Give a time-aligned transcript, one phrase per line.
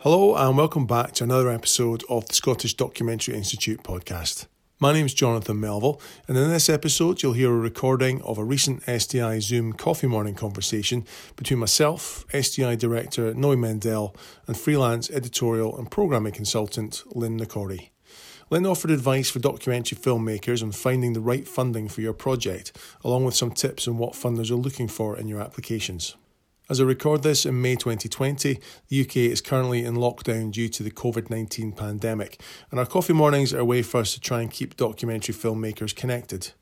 [0.00, 4.46] Hello, and welcome back to another episode of the Scottish Documentary Institute podcast.
[4.80, 8.44] My name is Jonathan Melville, and in this episode, you'll hear a recording of a
[8.44, 14.14] recent SDI Zoom coffee morning conversation between myself, SDI Director Noe Mendelle,
[14.46, 17.90] and freelance editorial and programming consultant Lynn Nacorri.
[18.50, 22.74] Lynn offered advice for documentary filmmakers on finding the right funding for your project,
[23.04, 26.16] along with some tips on what funders are looking for in your applications.
[26.70, 28.58] As I record this in May 2020,
[28.88, 33.12] the UK is currently in lockdown due to the COVID 19 pandemic, and our coffee
[33.12, 36.52] mornings are a way for us to try and keep documentary filmmakers connected.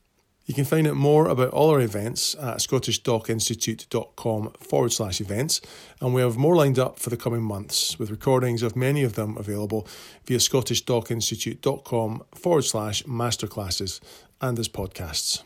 [0.46, 5.60] You can find out more about all our events at scottishdocInstitute.com forward slash events,
[6.00, 9.14] and we have more lined up for the coming months, with recordings of many of
[9.14, 9.88] them available
[10.24, 13.98] via scottishdocInstitute.com forward slash masterclasses
[14.40, 15.42] and as podcasts.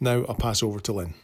[0.00, 1.14] Now I'll pass over to Lynn.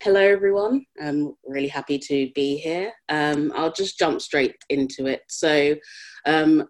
[0.00, 0.86] Hello, everyone.
[0.98, 2.92] I'm really happy to be here.
[3.10, 5.20] Um, I'll just jump straight into it.
[5.28, 5.76] So,
[6.24, 6.66] um,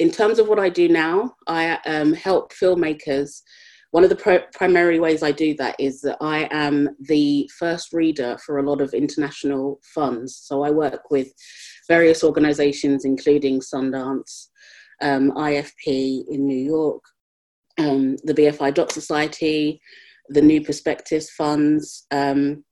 [0.00, 3.42] in terms of what I do now, I um, help filmmakers.
[3.92, 8.36] One of the primary ways I do that is that I am the first reader
[8.44, 10.36] for a lot of international funds.
[10.36, 11.28] So, I work with
[11.88, 14.48] various organizations, including Sundance,
[15.02, 17.02] um, IFP in New York,
[17.78, 19.80] um, the BFI Doc Society
[20.28, 22.06] the New Perspectives funds.
[22.10, 22.64] Um,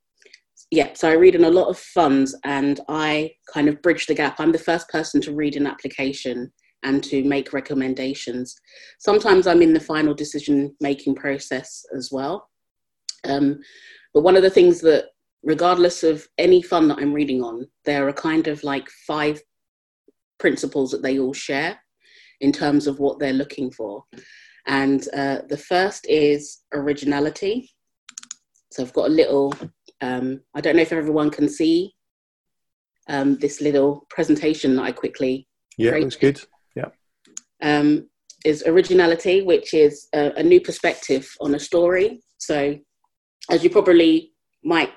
[0.70, 4.14] yeah, so I read in a lot of funds and I kind of bridge the
[4.14, 4.40] gap.
[4.40, 6.52] I'm the first person to read an application
[6.84, 8.56] and to make recommendations.
[8.98, 12.48] Sometimes I'm in the final decision making process as well.
[13.24, 13.60] Um,
[14.12, 15.06] but one of the things that,
[15.42, 19.42] regardless of any fund that I'm reading on, there are kind of like five
[20.38, 21.78] principles that they all share
[22.41, 24.04] in terms of what they're looking for.
[24.66, 27.70] And uh, the first is originality.
[28.72, 29.54] So I've got a little,
[30.00, 31.94] um, I don't know if everyone can see
[33.09, 35.48] um, this little presentation that I quickly
[35.78, 36.04] Yeah, created.
[36.04, 36.41] looks good.
[37.64, 38.08] Um,
[38.44, 42.20] is originality, which is a, a new perspective on a story.
[42.38, 42.78] So
[43.50, 44.32] as you probably
[44.62, 44.91] might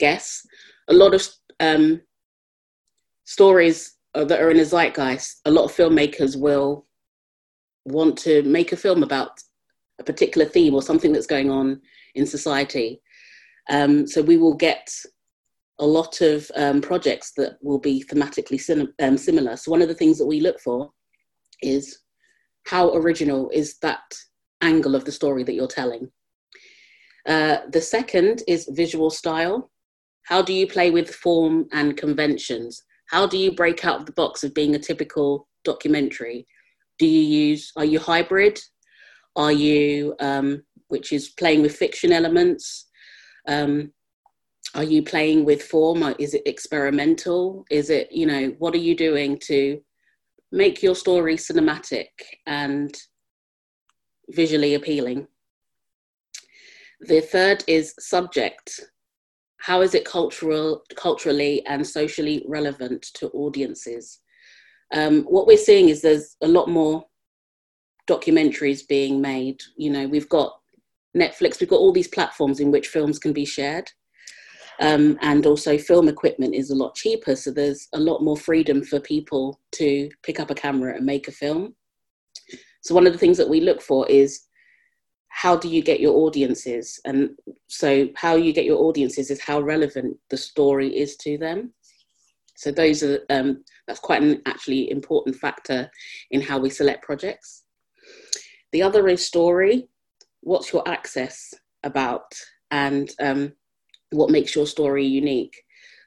[0.00, 0.44] guess,
[0.88, 1.22] a lot of
[1.60, 2.00] um,
[3.24, 6.86] stories that are in a zeitgeist, a lot of filmmakers will
[7.84, 9.38] want to make a film about
[9.98, 11.80] a particular theme or something that's going on
[12.14, 13.00] in society.
[13.68, 14.90] Um, so we will get
[15.78, 19.56] a lot of um, projects that will be thematically sim- um, similar.
[19.56, 20.90] So one of the things that we look for
[21.62, 21.98] is
[22.66, 24.14] how original is that
[24.60, 26.10] angle of the story that you're telling.
[27.26, 29.70] Uh, the second is visual style.
[30.24, 32.82] How do you play with form and conventions?
[33.10, 36.46] How do you break out of the box of being a typical documentary
[36.98, 38.58] do you use are you hybrid
[39.34, 42.88] are you um, which is playing with fiction elements
[43.48, 43.92] um,
[44.74, 48.96] are you playing with form is it experimental is it you know what are you
[48.96, 49.80] doing to
[50.52, 52.08] make your story cinematic
[52.46, 52.94] and
[54.30, 55.26] visually appealing
[57.00, 58.80] the third is subject
[59.58, 64.20] how is it cultural culturally and socially relevant to audiences
[64.94, 67.04] um, what we're seeing is there's a lot more
[68.08, 69.60] documentaries being made.
[69.76, 70.58] You know, we've got
[71.16, 73.90] Netflix, we've got all these platforms in which films can be shared.
[74.80, 78.82] Um, and also, film equipment is a lot cheaper, so there's a lot more freedom
[78.82, 81.74] for people to pick up a camera and make a film.
[82.82, 84.42] So, one of the things that we look for is
[85.28, 87.00] how do you get your audiences?
[87.04, 87.30] And
[87.68, 91.72] so, how you get your audiences is how relevant the story is to them.
[92.56, 95.90] So those are um, that's quite an actually important factor
[96.30, 97.64] in how we select projects.
[98.72, 99.88] The other is story.
[100.40, 101.52] What's your access
[101.84, 102.32] about,
[102.70, 103.52] and um,
[104.10, 105.56] what makes your story unique?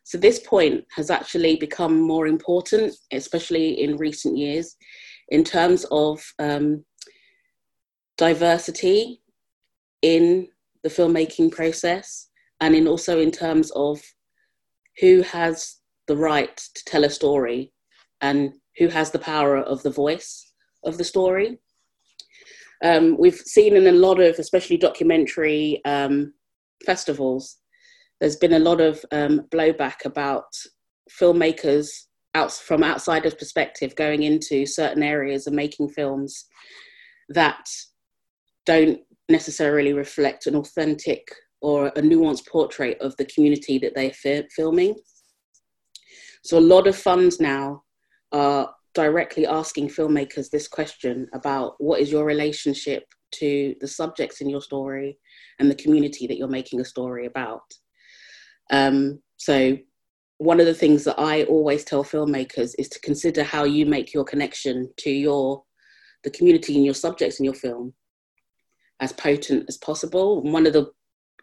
[0.04, 4.76] So this point has actually become more important, especially in recent years,
[5.30, 6.84] in terms of um,
[8.18, 9.22] diversity
[10.02, 10.48] in
[10.84, 12.30] the filmmaking process,
[12.62, 14.02] and in also in terms of
[15.00, 17.72] who has the right to tell a story
[18.22, 20.52] and who has the power of the voice
[20.84, 21.60] of the story.
[22.84, 26.34] Um, we've seen in a lot of, especially documentary um,
[26.86, 27.58] festivals,
[28.20, 30.46] there's been a lot of um, blowback about
[31.10, 31.90] filmmakers
[32.36, 36.46] out, from outsiders' perspective going into certain areas and making films
[37.30, 37.68] that
[38.66, 39.00] don't
[39.30, 41.28] necessarily reflect an authentic
[41.62, 44.96] or a nuanced portrait of the community that they're fi- filming.
[46.44, 47.84] So a lot of funds now
[48.32, 54.50] are directly asking filmmakers this question about what is your relationship to the subjects in
[54.50, 55.18] your story
[55.60, 57.62] and the community that you're making a story about.
[58.70, 59.78] Um, so,
[60.38, 64.14] one of the things that I always tell filmmakers is to consider how you make
[64.14, 65.64] your connection to your
[66.24, 67.94] the community and your subjects in your film
[69.00, 70.42] as potent as possible.
[70.44, 70.92] And one of the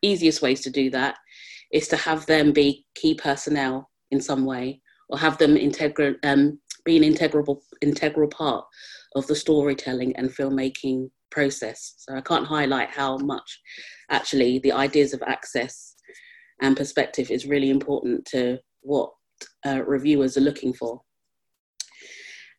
[0.02, 1.16] easiest ways to do that
[1.72, 6.58] is to have them be key personnel in some way or have them integral um,
[6.84, 8.64] be an integral integral part
[9.16, 11.94] of the storytelling and filmmaking process.
[11.98, 13.60] So I can't highlight how much
[14.10, 15.95] actually the ideas of access
[16.60, 19.12] and perspective is really important to what
[19.64, 21.00] uh, reviewers are looking for.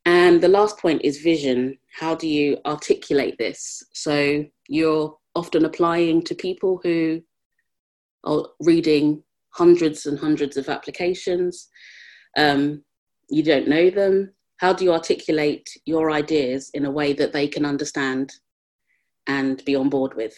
[0.06, 1.78] And the last point is vision.
[2.00, 3.84] How do you articulate this?
[3.94, 7.22] So you're often applying to people who
[8.24, 11.68] are reading hundreds and hundreds of applications.
[12.38, 12.84] Um,
[13.30, 14.34] you don't know them.
[14.58, 18.32] How do you articulate your ideas in a way that they can understand
[19.28, 20.38] and be on board with?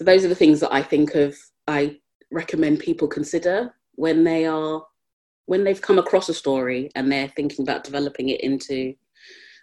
[0.00, 1.36] So, those are the things that I think of,
[1.68, 1.98] I
[2.30, 4.82] recommend people consider when they are
[5.44, 8.94] when they've come across a story and they're thinking about developing it into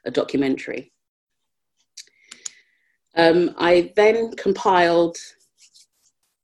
[0.06, 0.92] a documentary.
[3.16, 5.18] Um, I then compiled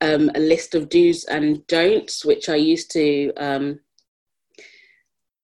[0.02, 3.80] um, a list of do's and don'ts, which I used to, um,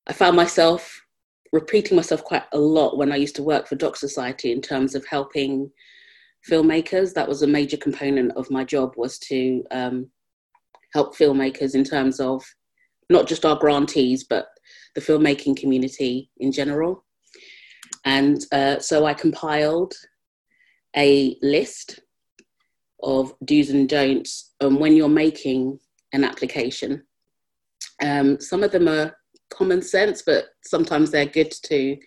[0.08, 1.06] I found myself
[1.52, 4.96] repeating myself quite a lot when I used to work for Doc Society in terms
[4.96, 5.70] of helping
[6.48, 7.14] filmmakers.
[7.14, 10.10] That was a major component of my job was to um,
[10.94, 12.44] help filmmakers in terms of
[13.10, 14.48] not just our grantees, but
[14.96, 17.06] the filmmaking community in general.
[18.06, 19.94] And uh, so I compiled
[20.96, 22.00] a list
[23.02, 25.80] of do's and don'ts when you're making
[26.14, 27.04] an application.
[28.02, 29.16] Um, some of them are
[29.50, 31.98] common sense, but sometimes they're good to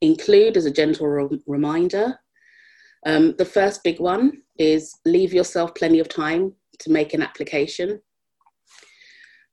[0.00, 2.18] include as a gentle re- reminder.
[3.04, 8.00] Um, the first big one is leave yourself plenty of time to make an application.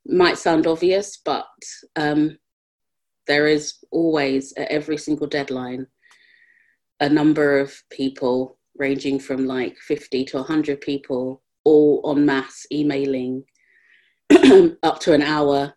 [0.05, 1.47] Might sound obvious, but
[1.95, 2.37] um,
[3.27, 5.87] there is always, at every single deadline,
[6.99, 13.43] a number of people ranging from like 50 to 100 people, all en masse emailing
[14.83, 15.73] up to an hour,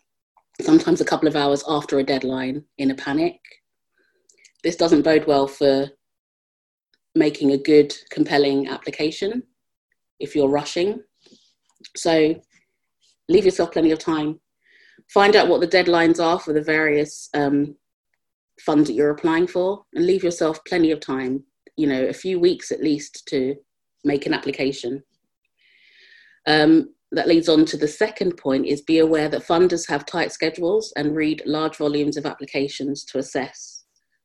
[0.61, 3.39] sometimes a couple of hours after a deadline in a panic.
[4.63, 5.91] This doesn't bode well for
[7.15, 9.43] making a good, compelling application
[10.19, 11.03] if you're rushing.
[11.97, 12.41] So
[13.29, 14.41] leave yourself plenty of time.
[15.13, 17.77] Find out what the deadlines are for the various um,
[18.61, 21.45] funds that you're applying for and leave yourself plenty of time
[21.77, 23.55] you know a few weeks at least to
[24.05, 25.03] make an application
[26.47, 30.33] um, that leads on to the second point is be aware that funders have tight
[30.33, 33.72] schedules and read large volumes of applications to assess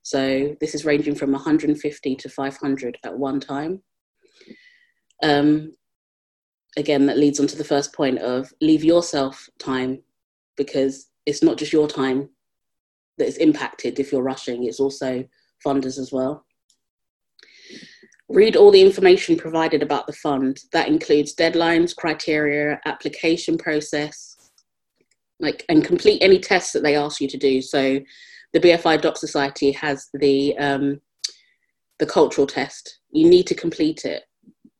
[0.07, 3.83] so this is ranging from 150 to 500 at one time
[5.21, 5.73] um,
[6.77, 10.01] again that leads on to the first point of leave yourself time
[10.55, 12.29] because it's not just your time
[13.17, 15.25] that is impacted if you're rushing it's also
[15.65, 16.45] funders as well
[18.29, 20.59] Read all the information provided about the fund.
[20.73, 24.51] That includes deadlines, criteria, application process,
[25.39, 27.61] like and complete any tests that they ask you to do.
[27.61, 28.01] So
[28.53, 31.01] the BFI Doc Society has the um,
[31.99, 32.99] the cultural test.
[33.11, 34.23] You need to complete it.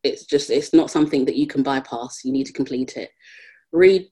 [0.03, 2.21] It's just it's not something that you can bypass.
[2.23, 3.09] You need to complete it.
[3.71, 4.07] Read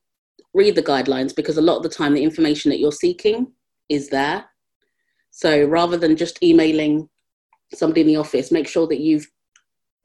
[0.54, 3.52] read the guidelines because a lot of the time the information that you're seeking
[3.90, 4.46] is there.
[5.32, 7.10] So rather than just emailing
[7.74, 9.28] somebody in the office, make sure that you've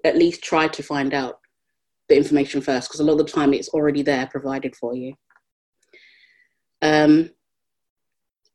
[0.05, 1.39] at least tried to find out
[2.09, 5.15] the information first, because a lot of the time it's already there provided for you.
[6.83, 7.31] Um,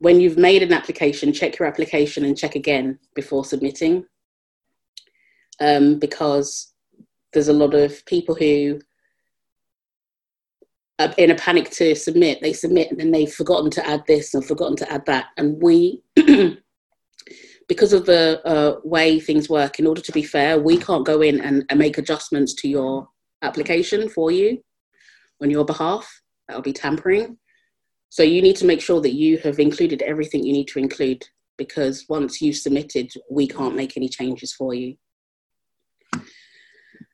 [0.05, 4.05] when you've made an application, check your application and check again before submitting,
[5.59, 6.75] um, because
[7.33, 8.79] there's a lot of people who
[10.99, 12.39] are in a panic to submit.
[12.39, 15.59] They submit and then they've forgotten to add this and forgotten to add that, and
[15.59, 16.03] we
[17.67, 21.21] because of the uh, way things work, in order to be fair, we can't go
[21.21, 23.09] in and, and, make adjustments to your
[23.41, 24.61] application for you
[25.41, 26.21] on your behalf.
[26.47, 27.39] That'll be tampering.
[28.15, 31.25] So you need to make sure that you have included everything you need to include
[31.57, 34.95] because once you've submitted, we can't make any changes for you.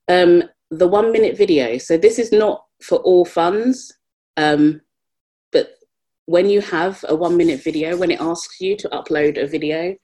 [0.07, 1.79] Um, the one minute video.
[1.79, 3.91] So this is not for all funds,
[4.37, 4.81] um,
[5.51, 5.73] but
[6.27, 9.95] when you have a one minute video, when it asks you to upload a video,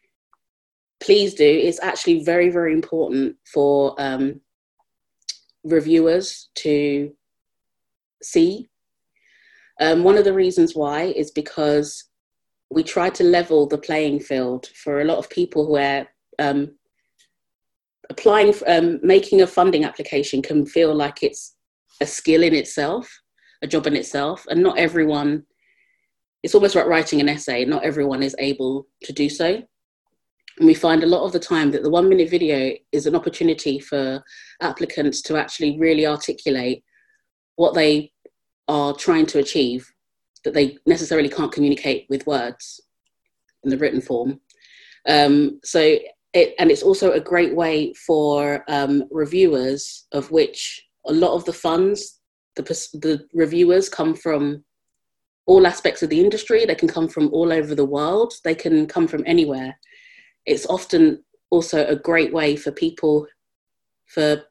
[1.00, 1.46] please do.
[1.46, 4.42] It's actually very, very important for um,
[5.64, 7.14] reviewers to
[8.24, 8.68] see.
[9.80, 12.04] Um, one of the reasons why is because
[12.70, 16.08] we try to level the playing field for a lot of people where
[16.40, 16.72] um,
[18.10, 21.56] applying, um, making a funding application can feel like it's
[22.02, 23.10] a skill in itself,
[23.62, 25.44] a job in itself, and not everyone.
[26.44, 27.66] It's almost like writing an essay.
[27.66, 29.64] Not everyone is able to do so.
[30.58, 33.16] And we find a lot of the time that the one minute video is an
[33.16, 34.24] opportunity for
[34.62, 36.84] applicants to actually really articulate
[37.56, 38.12] what they
[38.68, 39.92] are trying to achieve
[40.44, 42.82] that they necessarily can't communicate with words
[43.64, 44.40] in the written form.
[45.08, 45.98] Um, so
[46.34, 51.46] it, and it's also a great way for um, reviewers, of which a lot of
[51.46, 52.20] the funds,
[52.56, 54.64] the, the reviewers come from
[55.46, 56.66] all aspects of the industry.
[56.66, 58.34] They can come from all over the world.
[58.44, 59.78] They can come from anywhere.
[60.46, 63.26] It's often also a great way for people,
[64.08, 64.44] for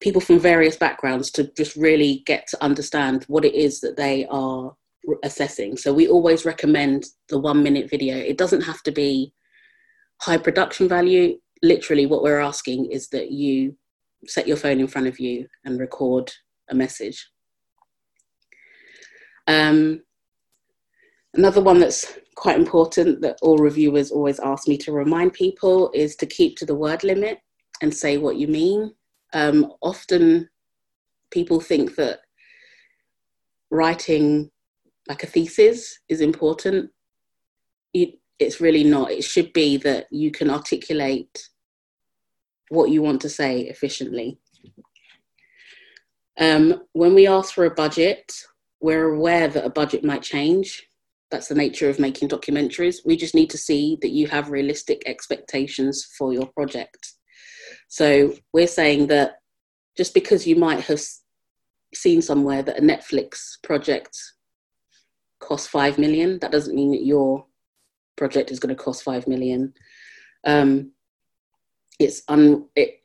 [0.00, 4.26] people from various backgrounds to just really get to understand what it is that they
[4.30, 4.74] are
[5.22, 5.76] assessing.
[5.76, 8.16] So we always recommend the one minute video.
[8.16, 9.32] It doesn't have to be
[10.22, 11.38] high production value.
[11.62, 13.76] Literally, what we're asking is that you
[14.26, 16.30] set your phone in front of you and record
[16.70, 17.28] a message.
[19.46, 20.02] Um,
[21.34, 26.16] another one that's quite important that all reviewers always ask me to remind people is
[26.16, 27.38] to keep to the word limit
[27.82, 28.94] and say what you mean.
[29.32, 30.48] Um, often
[31.30, 32.20] people think that
[33.70, 34.50] writing
[35.08, 36.90] like a thesis is important.
[37.94, 39.10] It, it's really not.
[39.10, 41.48] It should be that you can articulate
[42.68, 44.38] what you want to say efficiently.
[46.38, 48.32] Um, when we ask for a budget,
[48.80, 50.86] we're aware that a budget might change.
[51.30, 52.98] That's the nature of making documentaries.
[53.04, 57.12] We just need to see that you have realistic expectations for your project.
[57.90, 59.40] So we're saying that
[59.96, 61.02] just because you might have
[61.92, 64.16] seen somewhere that a Netflix project
[65.40, 67.44] costs five million, that doesn't mean that your
[68.16, 69.74] project is going to cost five million.
[70.44, 70.92] Um,
[71.98, 73.02] it's un, it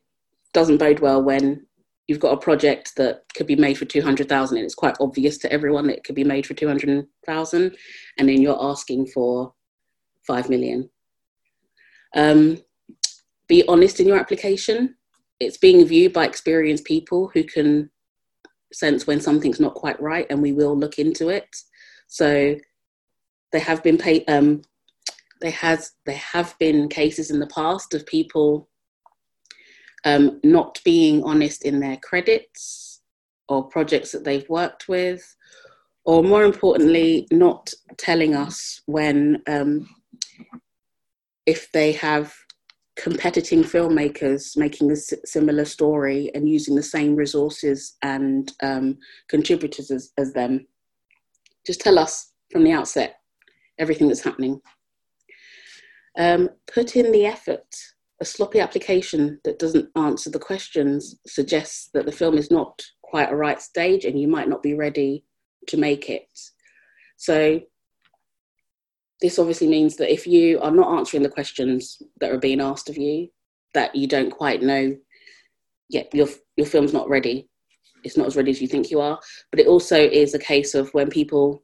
[0.53, 1.65] doesn't bode well when
[2.07, 5.51] you've got a project that could be made for 200,000 and it's quite obvious to
[5.51, 7.75] everyone that it could be made for 200,000
[8.19, 9.51] and then you're asking for
[10.27, 10.87] 5 million.
[12.15, 12.59] Um,
[13.47, 14.95] be honest in your application.
[15.39, 17.89] It's being viewed by experienced people who can
[18.73, 21.55] sense when something's not quite right and we will look into it.
[22.07, 22.55] So
[23.51, 24.61] there have been pay, um,
[25.41, 28.69] there has there have been cases in the past of people
[30.05, 33.01] um, not being honest in their credits
[33.49, 35.35] or projects that they've worked with
[36.05, 39.89] or more importantly not telling us when um,
[41.45, 42.33] if they have
[42.95, 48.97] competing filmmakers making a similar story and using the same resources and um,
[49.27, 50.65] contributors as, as, them.
[51.65, 53.17] Just tell us from the outset
[53.77, 54.61] everything that's happening.
[56.17, 57.65] Um, put in the effort.
[58.21, 63.29] A sloppy application that doesn't answer the questions suggests that the film is not quite
[63.29, 65.25] a right stage and you might not be ready
[65.67, 66.29] to make it.
[67.17, 67.59] So
[69.25, 72.89] this obviously means that if you are not answering the questions that are being asked
[72.89, 73.27] of you,
[73.73, 74.95] that you don't quite know,
[75.89, 76.27] yet your
[76.57, 77.49] your film's not ready.
[78.03, 79.19] It's not as ready as you think you are.
[79.49, 81.63] But it also is a case of when people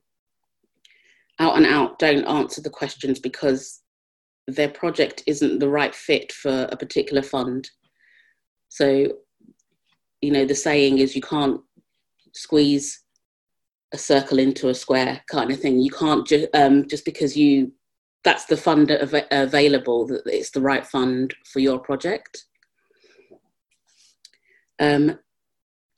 [1.38, 3.82] out and out don't answer the questions because
[4.48, 7.70] their project isn't the right fit for a particular fund.
[8.70, 9.08] So,
[10.22, 11.62] you know, the saying is you can't
[12.34, 13.04] squeeze
[13.94, 15.80] a circle into a square kind of thing.
[15.80, 17.72] You can't just um, just because you
[18.24, 22.46] that's the fund av- available that it's the right fund for your project.
[24.80, 25.20] Um,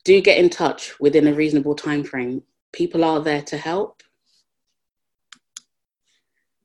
[0.04, 2.42] do get in touch within a reasonable time frame.
[2.72, 4.02] People are there to help.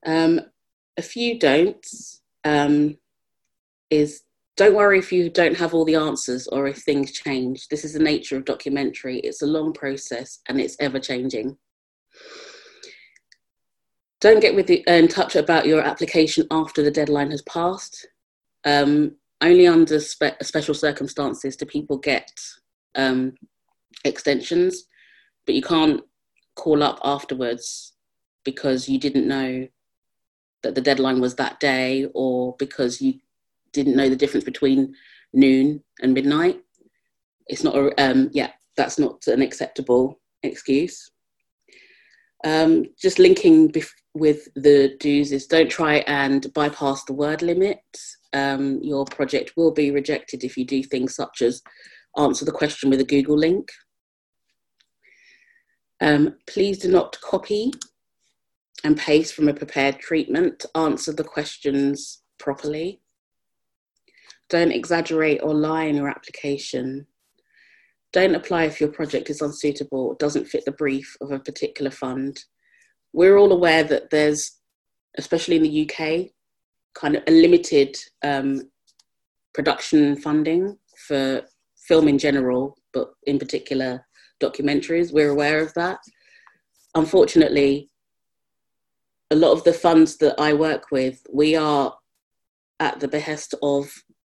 [0.04, 0.40] Um,
[0.96, 2.98] a few don'ts um,
[3.88, 4.22] is
[4.60, 7.68] don't worry if you don't have all the answers or if things change.
[7.68, 9.18] This is the nature of documentary.
[9.20, 11.56] It's a long process and it's ever changing.
[14.20, 18.06] Don't get with the, uh, in touch about your application after the deadline has passed.
[18.66, 22.30] Um, only under spe- special circumstances do people get
[22.96, 23.32] um,
[24.04, 24.84] extensions,
[25.46, 26.02] but you can't
[26.54, 27.94] call up afterwards
[28.44, 29.68] because you didn't know
[30.62, 33.14] that the deadline was that day or because you
[33.72, 34.94] didn't know the difference between
[35.32, 36.60] noon and midnight.
[37.46, 41.10] It's not a, um, yeah, that's not an acceptable excuse.
[42.44, 47.80] Um, just linking bef- with the do's is don't try and bypass the word limit.
[48.32, 51.62] Um, your project will be rejected if you do things such as
[52.16, 53.70] answer the question with a Google link.
[56.00, 57.72] Um, please do not copy
[58.84, 60.64] and paste from a prepared treatment.
[60.74, 63.02] Answer the questions properly.
[64.50, 67.06] Don't exaggerate or lie in your application.
[68.12, 71.90] Don't apply if your project is unsuitable or doesn't fit the brief of a particular
[71.90, 72.44] fund.
[73.12, 74.58] We're all aware that there's,
[75.16, 76.30] especially in the UK,
[76.94, 78.62] kind of a limited um,
[79.54, 80.76] production funding
[81.06, 81.42] for
[81.76, 84.04] film in general, but in particular
[84.42, 85.12] documentaries.
[85.12, 85.98] We're aware of that.
[86.96, 87.88] Unfortunately,
[89.30, 91.94] a lot of the funds that I work with, we are
[92.80, 93.88] at the behest of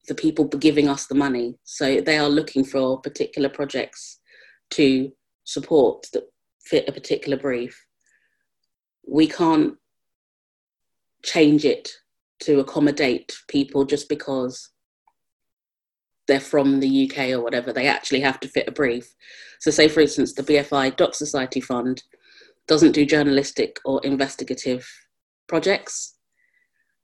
[0.07, 1.57] the people giving us the money.
[1.63, 4.19] So they are looking for particular projects
[4.71, 5.11] to
[5.43, 6.23] support that
[6.61, 7.85] fit a particular brief.
[9.07, 9.75] We can't
[11.23, 11.91] change it
[12.41, 14.71] to accommodate people just because
[16.27, 17.71] they're from the UK or whatever.
[17.71, 19.13] They actually have to fit a brief.
[19.59, 22.03] So, say for instance, the BFI Doc Society Fund
[22.67, 24.89] doesn't do journalistic or investigative
[25.47, 26.15] projects.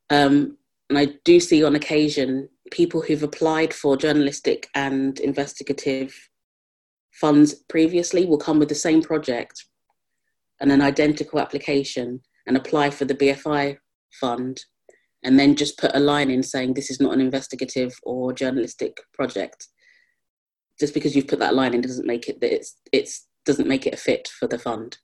[0.09, 0.57] Um,
[0.89, 6.29] and I do see on occasion people who've applied for journalistic and investigative
[7.11, 9.65] funds previously will come with the same project
[10.59, 13.77] and an identical application and apply for the BFI
[14.19, 14.63] fund
[15.23, 18.97] and then just put a line in saying this is not an investigative or journalistic
[19.13, 19.67] project.
[20.79, 23.85] Just because you've put that line in doesn't make it that it's it's doesn't make
[23.85, 24.97] it a fit for the fund.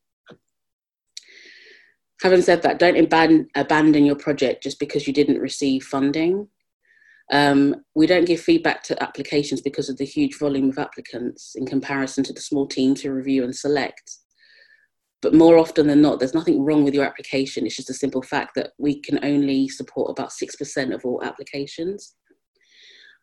[2.21, 6.47] Having said that, don't abandon, abandon your project just because you didn't receive funding.
[7.31, 11.65] Um, we don't give feedback to applications because of the huge volume of applicants in
[11.65, 14.17] comparison to the small team to review and select.
[15.21, 17.65] But more often than not, there's nothing wrong with your application.
[17.65, 22.15] It's just a simple fact that we can only support about 6% of all applications.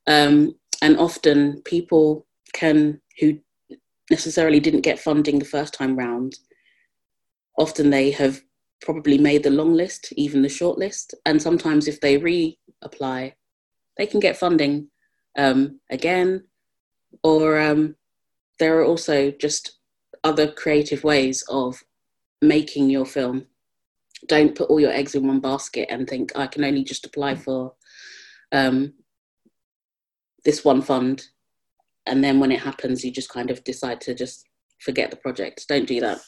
[0.06, 3.38] Um, and often people can, who
[4.10, 6.36] necessarily didn't get funding the first time round,
[7.58, 8.42] often they have
[8.82, 11.14] probably made the long list, even the short list.
[11.24, 13.32] And sometimes if they reapply,
[13.96, 14.88] they can get funding
[15.36, 16.44] um, again.
[17.22, 17.96] Or um,
[18.58, 19.78] there are also just
[20.22, 21.82] other creative ways of
[22.42, 23.46] making your film.
[24.26, 27.36] Don't put all your eggs in one basket and think I can only just apply
[27.36, 27.74] for
[28.52, 28.94] um,
[30.44, 31.26] this one fund,
[32.06, 34.46] and then when it happens, you just kind of decide to just
[34.78, 35.66] forget the project.
[35.68, 36.20] Don't do that.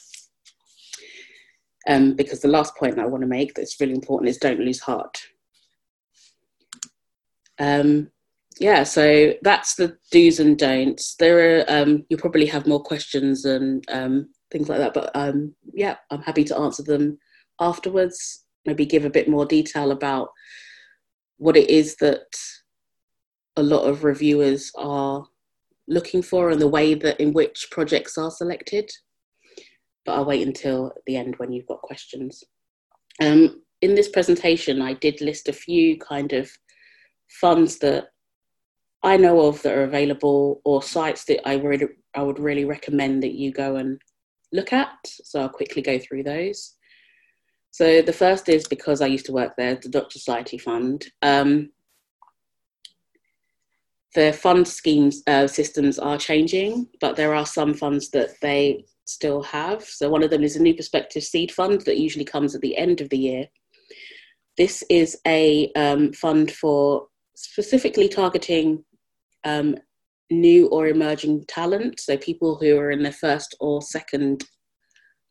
[1.87, 4.81] Um, because the last point I want to make that's really important is don't lose
[4.81, 5.17] heart.
[7.59, 8.09] Um,
[8.59, 11.15] yeah, so that's the do's and don'ts.
[11.15, 15.53] There are um, you'll probably have more questions and um, things like that, but um,
[15.73, 17.19] yeah, I'm happy to answer them
[17.59, 18.45] afterwards.
[18.65, 20.29] Maybe give a bit more detail about
[21.37, 22.25] what it is that
[23.55, 25.25] a lot of reviewers are
[25.87, 28.89] looking for and the way that in which projects are selected.
[30.05, 32.43] But I'll wait until the end when you've got questions.
[33.21, 36.49] Um, in this presentation, I did list a few kind of
[37.29, 38.09] funds that
[39.03, 43.23] I know of that are available or sites that I really I would really recommend
[43.23, 44.01] that you go and
[44.51, 44.97] look at.
[45.05, 46.75] So I'll quickly go through those.
[47.71, 51.05] So the first is because I used to work there, the Doc Society Fund.
[51.21, 51.69] Um,
[54.15, 59.43] the fund schemes uh, systems are changing, but there are some funds that they still
[59.43, 59.83] have.
[59.83, 62.75] So one of them is a New Perspective Seed Fund that usually comes at the
[62.75, 63.47] end of the year.
[64.57, 67.07] This is a um, fund for
[67.37, 68.83] specifically targeting
[69.43, 69.75] um,
[70.31, 74.43] new or emerging talent, so people who are in their first or second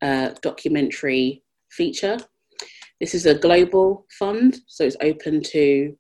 [0.02, 2.16] uh, documentary feature.
[3.00, 5.98] This is a global fund, so it's open to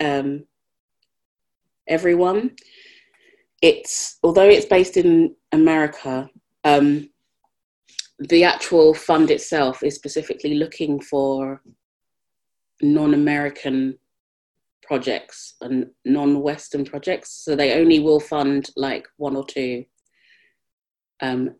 [0.00, 0.44] um,
[1.86, 2.56] everyone.
[3.60, 6.30] It's although it's based in America,
[6.64, 7.10] um,
[8.18, 11.62] the actual fund itself is specifically looking for
[12.80, 13.98] non-American
[14.86, 17.42] projects and non-Western projects.
[17.44, 19.84] So they only will fund like one or two
[21.20, 21.54] um,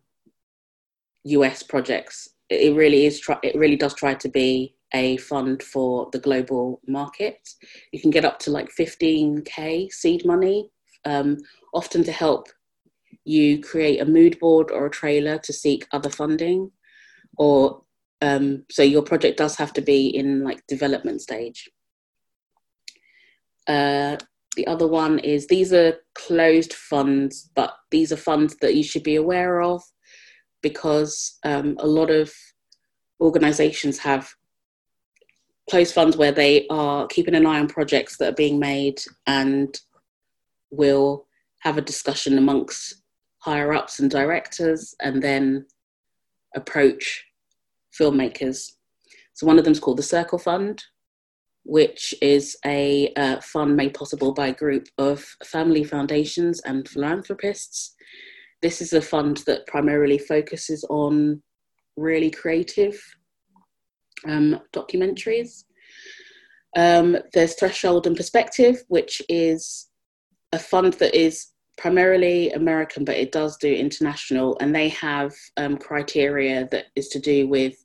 [1.23, 2.29] US projects.
[2.49, 3.19] It really is.
[3.19, 7.37] Try, it really does try to be a fund for the global market.
[7.91, 10.69] You can get up to like 15k seed money,
[11.05, 11.37] um,
[11.73, 12.47] often to help
[13.25, 16.71] you create a mood board or a trailer to seek other funding,
[17.37, 17.81] or
[18.21, 21.67] um, so your project does have to be in like development stage.
[23.67, 24.17] Uh,
[24.55, 29.03] the other one is these are closed funds, but these are funds that you should
[29.03, 29.83] be aware of
[30.61, 32.33] because um, a lot of
[33.19, 34.33] organizations have
[35.69, 39.79] closed funds where they are keeping an eye on projects that are being made and
[40.71, 41.27] will
[41.59, 43.01] have a discussion amongst
[43.39, 45.65] higher ups and directors and then
[46.55, 47.25] approach
[47.99, 48.73] filmmakers.
[49.33, 50.83] So one of them is called the Circle Fund,
[51.65, 57.95] which is a uh, fund made possible by a group of family foundations and philanthropists.
[58.61, 61.41] This is a fund that primarily focuses on
[61.97, 63.01] really creative
[64.27, 65.65] um, documentaries.
[66.77, 69.89] Um, there's Threshold and Perspective, which is
[70.51, 71.47] a fund that is
[71.77, 77.19] primarily American, but it does do international, and they have um, criteria that is to
[77.19, 77.75] do with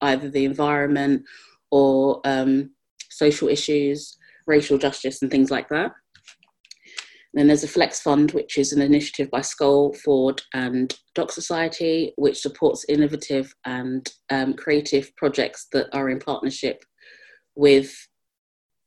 [0.00, 1.22] either the environment
[1.70, 2.70] or um,
[3.18, 5.92] social issues, racial justice, and things like that.
[7.34, 12.12] then there's a Flex Fund, which is an initiative by Skoll, Ford, and Doc Society,
[12.16, 16.82] which supports innovative and um, creative projects that are in partnership
[17.54, 17.94] with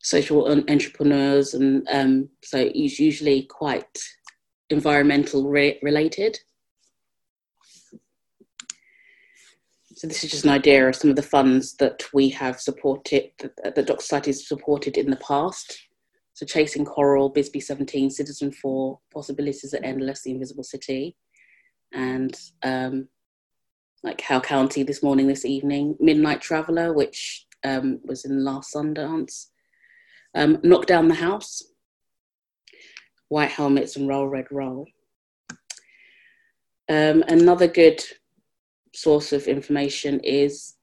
[0.02, 3.98] social entrepreneurs, and um, so it's usually quite
[4.70, 6.40] environmental re- related.
[10.02, 13.30] So this is just an idea of some of the funds that we have supported,
[13.38, 15.80] that, that Doc Society has supported in the past.
[16.34, 21.16] So Chasing Coral, Bisbee 17, Citizen 4, Possibilities Are Endless, The Invisible City,
[21.94, 23.10] and um,
[24.02, 29.50] like Hale County this morning, this evening, Midnight Traveller, which um, was in last Sundance,
[30.34, 31.62] um, Knock Down the House,
[33.30, 34.88] White Helmets and Roll Red Roll.
[36.90, 38.04] Um, another good
[38.94, 40.76] source of information is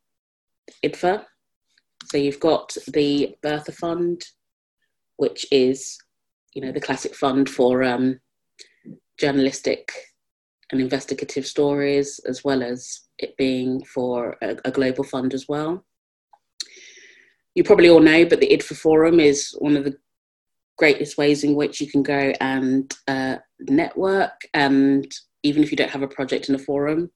[0.84, 1.24] IDFA.
[2.06, 4.22] So you've got the Bertha Fund,
[5.16, 5.98] which is,
[6.54, 8.20] you know, the classic fund for um,
[9.18, 9.92] journalistic
[10.70, 15.84] and investigative stories, as well as it being for a, a, global fund as well.
[17.54, 19.96] You probably all know, but the IDFA Forum is one of the
[20.76, 24.40] greatest ways in which you can go and uh, network.
[24.54, 25.10] And
[25.42, 27.10] even if you don't have a project in a forum,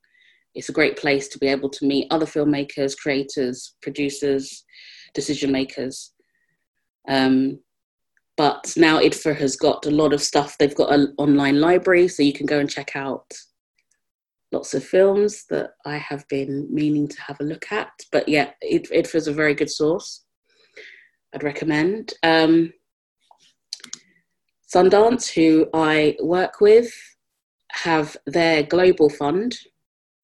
[0.55, 4.65] it's a great place to be able to meet other filmmakers, creators, producers,
[5.15, 6.13] decision makers.
[7.09, 7.61] Um,
[8.37, 10.57] but now IDFA has got a lot of stuff.
[10.59, 13.31] They've got an online library, so you can go and check out
[14.53, 17.91] lots of films that I have been meaning to have a look at.
[18.11, 20.25] But yeah, IDFA is a very good source.
[21.35, 22.13] I'd recommend.
[22.23, 22.73] Um,
[24.73, 26.93] Sundance, who I work with,
[27.73, 29.57] have their global fund,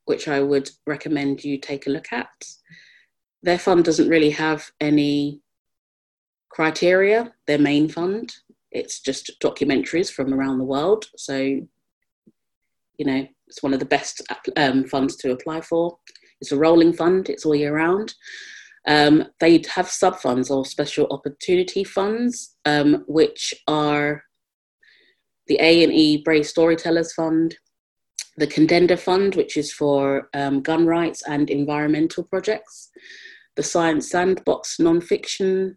[0.09, 2.33] which I would recommend you take a look at.
[3.43, 5.43] Their fund doesn't really have any
[6.49, 8.35] criteria, their main fund.
[8.73, 11.05] It's just documentaries from around the world.
[11.17, 11.69] So, you
[13.05, 14.23] know, it's one of the best
[14.57, 15.99] um, funds to apply for.
[16.41, 18.15] It's a rolling fund, it's all year round.
[18.87, 24.23] Um, they have sub funds or special opportunity funds, um, which are
[25.49, 27.57] the A and E Brave Storytellers Fund,
[28.39, 32.91] the Contender Fund, which is for um, gun rights and environmental projects,
[33.57, 35.75] the Science Sandbox Nonfiction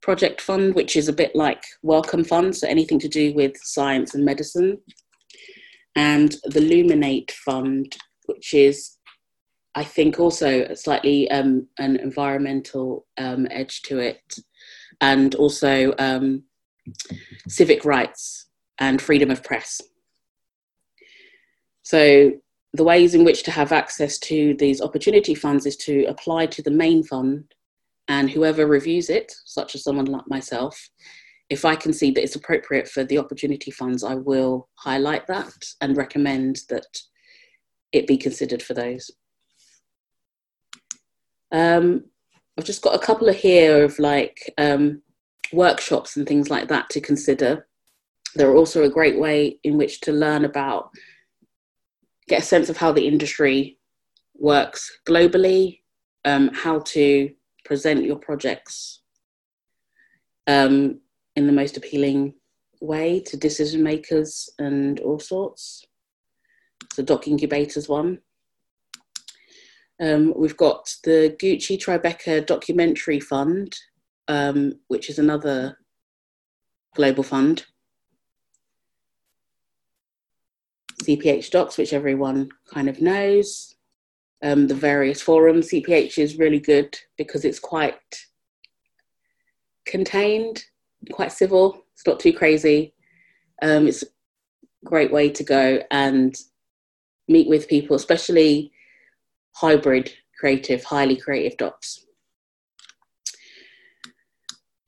[0.00, 4.14] Project Fund, which is a bit like Wellcome Fund, so anything to do with science
[4.14, 4.78] and medicine,
[5.96, 8.98] and the Luminate Fund, which is,
[9.74, 14.22] I think, also slightly um, an environmental um, edge to it,
[15.00, 16.44] and also um,
[17.48, 18.46] civic rights
[18.78, 19.80] and freedom of press.
[21.86, 22.32] So,
[22.72, 26.60] the ways in which to have access to these opportunity funds is to apply to
[26.60, 27.44] the main fund,
[28.08, 30.90] and whoever reviews it, such as someone like myself,
[31.48, 35.54] if I can see that it's appropriate for the opportunity funds, I will highlight that
[35.80, 36.88] and recommend that
[37.92, 39.08] it be considered for those.
[41.52, 42.06] Um,
[42.58, 45.02] I've just got a couple of here of like um,
[45.52, 47.68] workshops and things like that to consider
[48.34, 50.90] they're also a great way in which to learn about,
[52.28, 53.78] get a sense of how the industry
[54.34, 55.80] works globally,
[56.24, 57.30] um, how to
[57.64, 59.02] present your projects
[60.46, 61.00] um,
[61.34, 62.34] in the most appealing
[62.80, 65.84] way to decision makers and all sorts.
[66.96, 68.18] The Doc Incubators one.
[70.00, 73.74] Um, we've got the Gucci Tribeca Documentary Fund,
[74.28, 75.78] um, which is another
[76.94, 77.64] global fund.
[81.02, 83.74] CPH:DOX, which everyone kind of knows.
[84.42, 85.70] Um, the various forums.
[85.70, 87.98] CPH is really good because it's quite
[89.86, 90.64] contained,
[91.12, 91.84] quite civil.
[91.94, 92.94] It's not too crazy.
[93.62, 94.06] Um, it's a
[94.84, 96.36] great way to go and
[97.28, 98.72] meet with people, especially
[99.52, 102.05] hybrid creative, highly creative docs.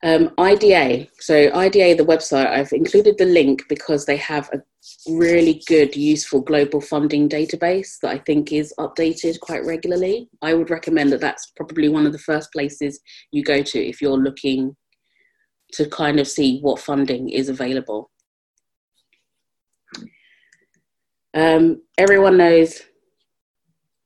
[0.05, 1.09] Um, IDA.
[1.19, 4.63] So, IDA, the website, I've included the link because they have a
[5.09, 10.29] really good, useful global funding database that I think is updated quite regularly.
[10.41, 13.01] I would recommend that that's probably one of the first places
[13.33, 14.77] you go to if you're looking
[15.73, 18.11] to kind of see what funding is available.
[21.35, 22.83] Um, everyone knows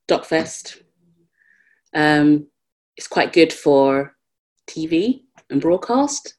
[0.09, 0.81] DocFest.
[1.93, 2.47] Um,
[2.97, 4.15] it's quite good for
[4.67, 5.22] TV
[5.53, 6.33] and broadcast.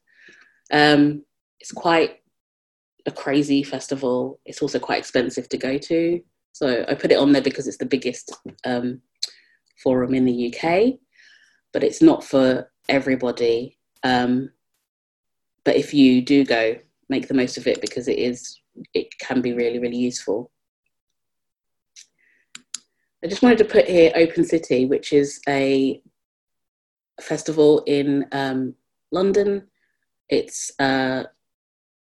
[0.71, 1.23] Um,
[1.59, 2.17] it's quite
[3.05, 4.39] a crazy festival.
[4.45, 6.21] It's also quite expensive to go to.
[6.51, 9.01] So I put it on there because it's the biggest um,
[9.81, 10.99] forum in the UK,
[11.73, 13.77] but it's not for everybody.
[14.03, 14.51] Um,
[15.63, 16.75] but if you do go,
[17.09, 18.59] make the most of it because it is
[18.93, 20.51] it can be really really useful.
[23.23, 26.01] I just wanted to put here Open City, which is a
[27.19, 28.75] festival in um,
[29.15, 29.67] London.
[30.29, 31.23] It's uh,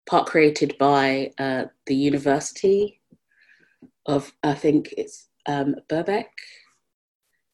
[0.08, 3.00] part created by uh, the University
[4.06, 6.26] of, I think it's um, Birkbeck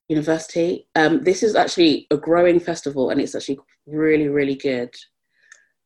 [0.08, 0.88] University.
[0.94, 4.92] Um, this is actually a growing festival and it's actually really, really good.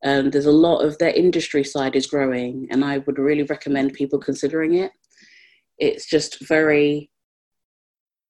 [0.05, 3.93] Um, there's a lot of their industry side is growing, and I would really recommend
[3.93, 4.93] people considering it.
[5.79, 7.11] It's just very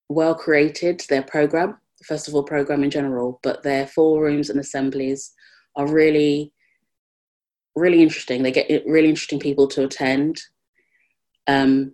[0.09, 5.33] well created, their program, the festival program in general, but their forums and assemblies
[5.77, 6.53] are really,
[7.77, 8.43] really interesting.
[8.43, 10.41] They get really interesting people to attend,
[11.47, 11.93] um,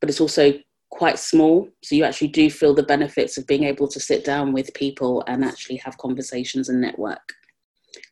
[0.00, 0.52] but it's also
[0.90, 1.68] quite small.
[1.82, 5.24] So you actually do feel the benefits of being able to sit down with people
[5.26, 7.32] and actually have conversations and network.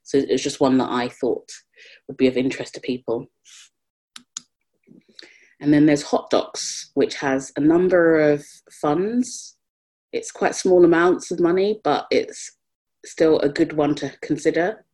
[0.03, 1.49] So it's just one that I thought
[2.09, 3.27] would be of interest to people.
[5.61, 9.57] And then there's Hot Docs, which has a number of funds.
[10.13, 12.57] It's quite small amounts of money, but it's
[13.05, 14.85] still a good one to consider.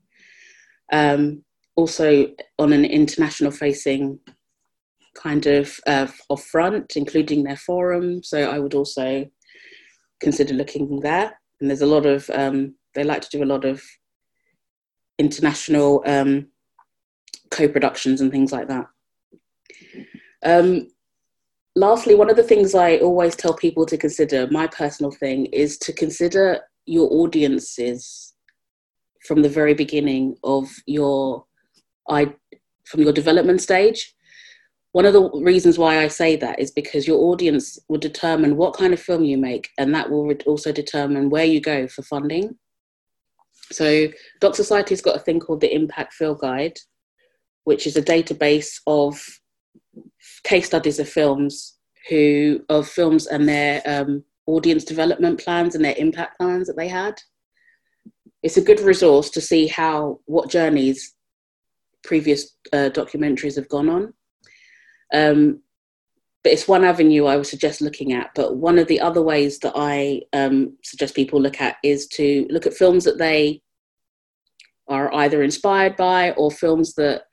[0.93, 1.43] Um,
[1.75, 4.19] also, on an international facing
[5.15, 8.23] kind of uh, of front, including their forum.
[8.23, 9.27] So I would also
[10.21, 11.39] consider looking there.
[11.61, 13.83] And there's a lot of um, they like to do a lot of
[15.19, 16.49] international um,
[17.51, 18.87] co-productions and things like that.
[21.77, 25.77] Lastly, one of the things I always tell people to consider, my personal thing, is
[25.79, 28.33] to consider your audiences
[29.27, 31.45] from the very beginning of your
[32.09, 32.35] I
[32.87, 34.15] from your development stage.
[34.93, 38.73] One of the reasons why I say that is because your audience will determine what
[38.73, 42.57] kind of film you make, and that will also determine where you go for funding.
[43.71, 44.09] So
[44.41, 46.79] Doc Society's got a thing called the Impact Film Guide,
[47.65, 49.23] which is a database of
[50.47, 51.77] case studies of films
[52.09, 56.89] who of films and their um, audience development plans and their impact plans that they
[56.89, 57.21] had.
[58.43, 61.15] It's a good resource to see how what journeys
[62.05, 64.15] previous uh, documentaries have gone on.
[65.13, 65.63] Um,
[66.45, 68.31] but it's one avenue I would suggest looking at.
[68.37, 72.47] But one of the other ways that I um, suggest people look at is to
[72.51, 73.63] look at films that they
[74.87, 77.25] are either inspired by or films that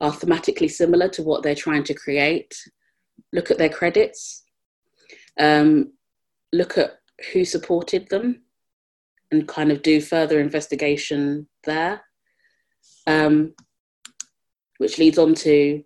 [0.00, 2.54] are thematically similar to what they're trying to create.
[3.32, 4.44] Look at their credits,
[5.38, 5.92] um,
[6.52, 7.00] look at
[7.32, 8.42] who supported them,
[9.30, 12.02] and kind of do further investigation there.
[13.06, 13.54] Um,
[14.78, 15.82] which leads on to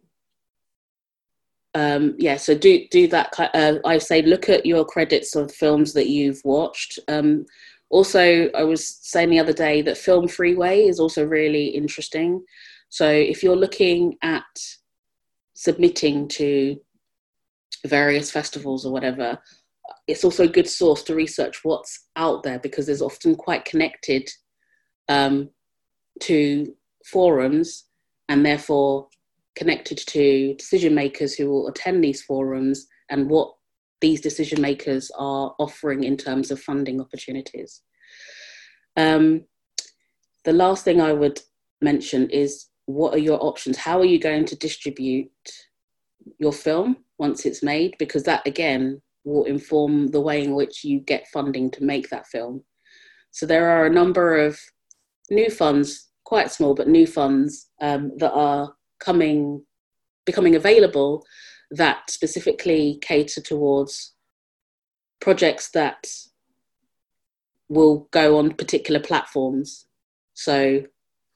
[1.75, 3.33] um, yeah, so do do that.
[3.39, 6.99] Uh, I say look at your credits of films that you've watched.
[7.07, 7.47] Um,
[7.91, 12.45] also, I was saying the other day that Film Freeway is also really interesting.
[12.91, 14.45] So if you're looking at
[15.55, 16.77] submitting to
[17.87, 19.39] various festivals or whatever,
[20.07, 24.29] it's also a good source to research what's out there because there's often quite connected
[25.09, 25.51] um,
[26.21, 26.75] to
[27.07, 27.85] forums
[28.29, 29.09] and therefore
[29.57, 33.53] connected to decision makers who will attend these forums and what
[34.01, 37.83] these decision makers are offering in terms of funding opportunities.
[38.97, 39.45] Um,
[40.45, 41.41] the last thing I would
[41.83, 43.77] mention is what are your options?
[43.77, 45.31] How are you going to distribute
[46.39, 47.95] your film once it's made?
[47.99, 52.27] Because that again will inform the way in which you get funding to make that
[52.27, 52.63] film.
[53.31, 54.59] So there are a number of
[55.31, 59.63] new funds, quite small, but new funds um, that are coming
[60.27, 61.25] becoming available
[61.71, 64.15] that specifically cater towards
[65.21, 66.07] projects that
[67.69, 69.87] will go on particular platforms.
[70.35, 70.83] So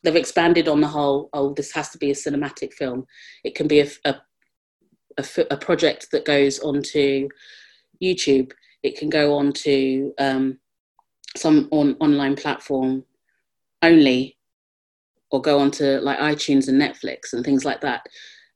[0.05, 3.07] they've expanded on the whole, oh, this has to be a cinematic film.
[3.43, 4.17] It can be a, a,
[5.19, 7.29] a, a project that goes onto
[8.03, 8.53] YouTube.
[8.83, 10.59] It can go on to um,
[11.37, 13.05] some on, online platform
[13.83, 14.37] only.
[15.31, 18.03] or go onto like iTunes and Netflix and things like that.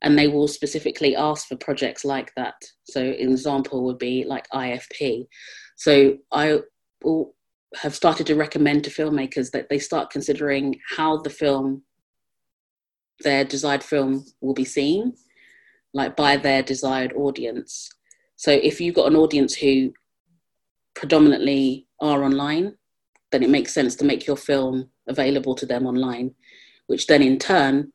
[0.01, 2.55] And they will specifically ask for projects like that.
[2.85, 5.27] So, an example would be like IFP.
[5.75, 6.59] So, I
[7.03, 7.35] will
[7.75, 11.83] have started to recommend to filmmakers that they start considering how the film,
[13.21, 15.13] their desired film, will be seen,
[15.93, 17.89] like by their desired audience.
[18.35, 19.93] So, if you've got an audience who
[20.95, 22.75] predominantly are online,
[23.31, 26.33] then it makes sense to make your film available to them online
[26.89, 27.93] which then in turn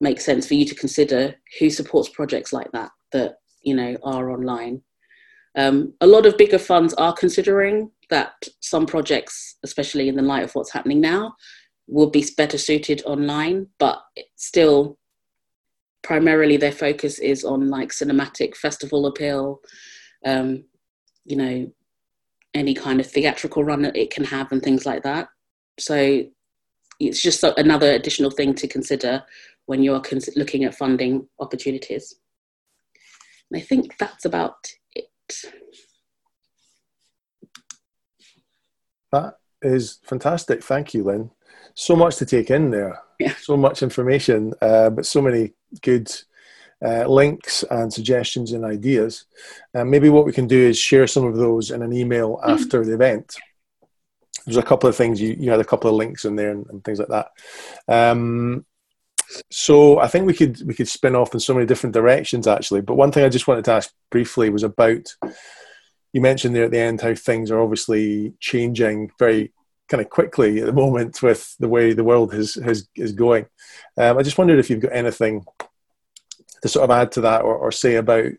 [0.00, 4.30] makes sense for you to consider who supports projects like that that you know are
[4.30, 4.82] online.
[5.56, 10.44] Um, a lot of bigger funds are considering that some projects, especially in the light
[10.44, 11.34] of what's happening now,
[11.88, 13.98] will be better suited online, but
[14.36, 14.96] still
[16.04, 19.58] primarily their focus is on like cinematic festival appeal,
[20.24, 20.64] um,
[21.24, 21.72] you know,
[22.54, 25.26] any kind of theatrical run that it can have and things like that.
[25.80, 26.22] So
[27.00, 29.24] it's just another additional thing to consider
[29.66, 30.02] when you're
[30.36, 32.14] looking at funding opportunities.
[33.50, 34.54] And I think that's about
[34.94, 35.08] it.
[39.14, 40.62] That is fantastic.
[40.62, 41.30] Thank you, Lynn.
[41.74, 43.00] So much to take in there.
[43.18, 43.34] Yeah.
[43.40, 46.12] So much information, uh, but so many good
[46.84, 49.26] uh, links and suggestions and ideas.
[49.74, 52.48] Uh, maybe what we can do is share some of those in an email mm.
[52.48, 53.36] after the event
[54.44, 56.66] there's a couple of things you, you had a couple of links in there and,
[56.68, 57.30] and things like that.
[57.88, 58.66] Um,
[59.50, 62.82] so I think we could we could spin off in so many different directions actually.
[62.82, 65.14] But one thing I just wanted to ask briefly was about
[66.14, 69.52] you mentioned there at the end how things are obviously changing very
[69.88, 73.46] kind of quickly at the moment with the way the world is is, is going.
[73.98, 75.44] Um, I just wondered if you've got anything
[76.62, 78.30] to sort of add to that or, or say about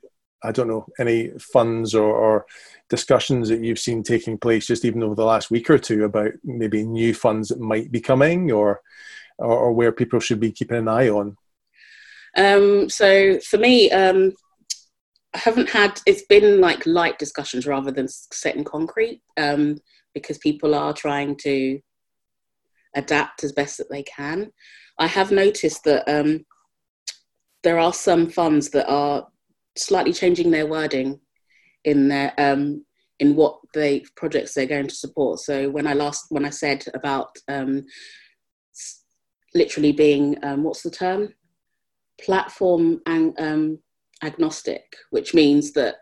[0.42, 2.46] I don't know any funds or, or
[2.90, 6.32] discussions that you've seen taking place just even over the last week or two about
[6.44, 8.82] maybe new funds that might be coming or
[9.38, 11.36] or, or where people should be keeping an eye on?
[12.38, 14.34] Um, so for me, um,
[15.36, 16.00] I haven't had.
[16.06, 19.78] It's been like light discussions rather than set in concrete um,
[20.14, 21.80] because people are trying to
[22.96, 24.52] adapt as best that they can.
[24.98, 26.46] I have noticed that um,
[27.64, 29.28] there are some funds that are
[29.78, 31.20] slightly changing their wording
[31.84, 32.86] in their um,
[33.20, 35.40] in what the projects they're going to support.
[35.40, 37.84] So when I last when I said about um,
[39.54, 41.34] literally being um, what's the term
[42.22, 43.80] platform and um,
[44.24, 45.96] agnostic, which means that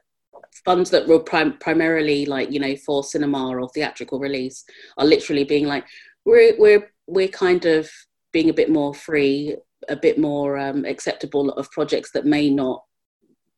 [0.65, 4.63] funds that were prim- primarily like you know for cinema or theatrical release
[4.97, 5.85] are literally being like
[6.25, 7.89] we're we're we're kind of
[8.31, 9.55] being a bit more free,
[9.89, 12.83] a bit more um, acceptable of projects that may not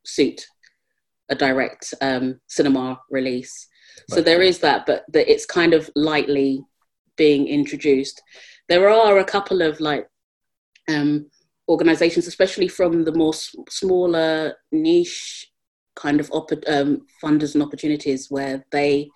[0.05, 0.45] suit
[1.29, 3.67] a direct um, cinema release.
[4.11, 4.15] Right.
[4.15, 6.61] So there is that, but that it's kind of lightly
[7.15, 8.21] being introduced.
[8.67, 10.07] There are a couple of like
[10.89, 11.31] um,
[11.67, 15.51] organizations, especially from the more s- smaller niche
[15.95, 19.09] kind of op- um, funders and opportunities, where they,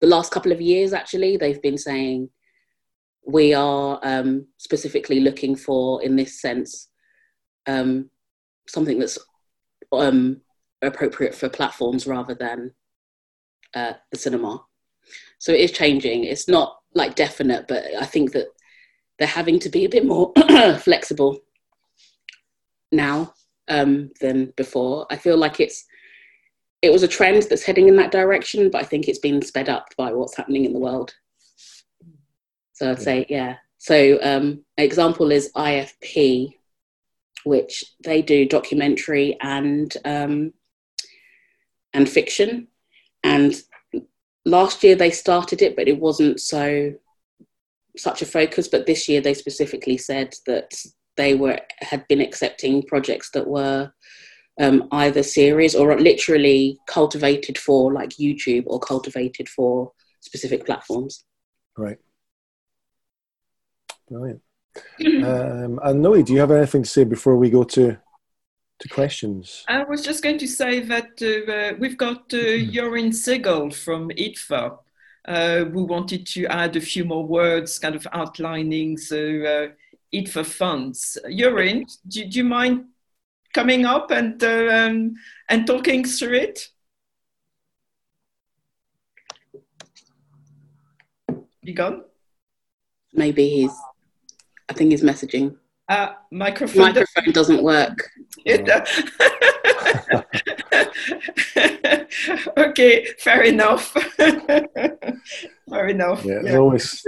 [0.00, 2.28] the last couple of years actually, they've been saying
[3.26, 6.88] we are um, specifically looking for, in this sense,
[7.66, 8.10] um,
[8.66, 9.18] something that's
[9.92, 10.40] um,
[10.82, 12.72] appropriate for platforms rather than
[13.74, 14.62] uh, the cinema.
[15.38, 16.24] So it is changing.
[16.24, 18.46] It's not like definite, but I think that
[19.18, 20.32] they're having to be a bit more
[20.78, 21.38] flexible
[22.92, 23.34] now
[23.68, 25.06] um, than before.
[25.10, 25.84] I feel like it's
[26.80, 29.68] it was a trend that's heading in that direction, but I think it's been sped
[29.68, 31.12] up by what's happening in the world.
[32.74, 33.56] So I'd say yeah.
[33.78, 36.54] So um, an example is IFP,
[37.44, 40.52] which they do documentary and um,
[41.92, 42.68] and fiction.
[43.24, 43.54] And
[44.44, 46.94] last year they started it, but it wasn't so
[47.96, 48.68] such a focus.
[48.68, 50.80] But this year they specifically said that
[51.18, 53.92] they were had been accepting projects that were
[54.58, 61.24] um, either series or literally cultivated for like YouTube or cultivated for specific platforms.
[61.76, 61.98] Right.
[64.08, 64.40] Brilliant.
[65.24, 67.98] um, and Noe, do you have anything to say before we go to
[68.80, 69.64] to questions.
[69.68, 72.70] I was just going to say that uh, we've got uh, mm-hmm.
[72.70, 74.78] Jorin Segel from IDFA,
[75.24, 79.74] uh, who wanted to add a few more words, kind of outlining the uh,
[80.14, 81.18] IDFA funds.
[81.26, 82.86] Jorin, do, do, you mind
[83.52, 85.14] coming up and, uh, um,
[85.48, 86.68] and talking through it?
[91.62, 92.04] You gone?
[93.12, 93.76] Maybe he's,
[94.68, 95.56] I think he's messaging.
[95.88, 98.10] Uh, microphone, microphone doesn't work.
[102.56, 103.92] okay, fair enough.
[104.16, 106.24] fair enough.
[106.24, 106.56] Yeah, yeah.
[106.56, 107.02] always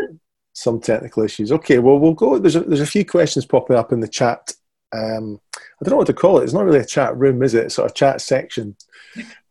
[0.60, 1.50] some technical issues.
[1.52, 2.38] Okay, well we'll go.
[2.38, 4.52] There's a, there's a few questions popping up in the chat.
[4.92, 6.44] Um, I don't know what to call it.
[6.44, 7.66] It's not really a chat room, is it?
[7.66, 8.76] It's sort of chat section.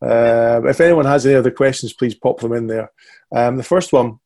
[0.01, 2.91] Uh, if anyone has any other questions, please pop them in there.
[3.36, 4.20] Um, the first one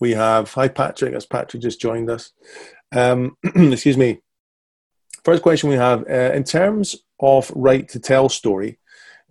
[0.00, 0.52] we have.
[0.54, 2.32] Hi Patrick, as Patrick just joined us.
[2.92, 4.18] Um, excuse me.
[5.24, 8.78] First question we have uh, in terms of right to tell story.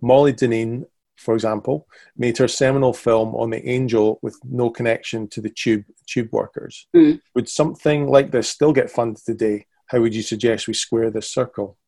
[0.00, 0.86] Molly Dineen
[1.26, 5.84] for example, made her seminal film on the angel with no connection to the tube
[6.06, 6.86] tube workers.
[6.94, 7.20] Mm.
[7.34, 9.66] Would something like this still get funded today?
[9.88, 11.78] How would you suggest we square this circle?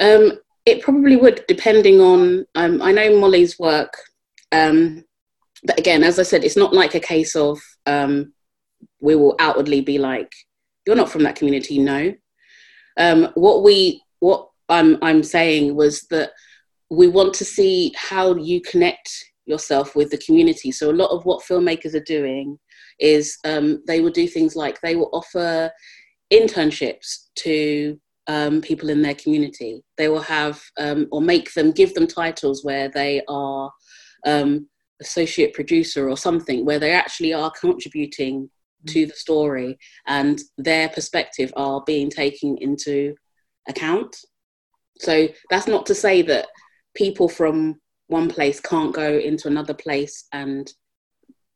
[0.00, 2.46] Um, it probably would, depending on.
[2.54, 3.92] Um, I know Molly's work,
[4.52, 5.04] um,
[5.62, 8.32] but again, as I said, it's not like a case of um,
[9.00, 10.32] we will outwardly be like,
[10.86, 12.14] "You're not from that community." No.
[12.96, 16.30] Um, what we, what I'm, I'm saying was that
[16.90, 19.10] we want to see how you connect
[19.46, 20.72] yourself with the community.
[20.72, 22.58] So a lot of what filmmakers are doing
[22.98, 25.70] is um, they will do things like they will offer
[26.32, 29.82] internships to um, people in their community.
[29.96, 33.70] They will have um, or make them give them titles where they are
[34.26, 34.68] um,
[35.00, 38.48] associate producer or something, where they actually are contributing
[38.84, 38.92] mm.
[38.92, 43.14] to the story and their perspective are being taken into
[43.68, 44.16] account.
[44.98, 46.46] So that's not to say that
[46.96, 50.72] people from one place can't go into another place and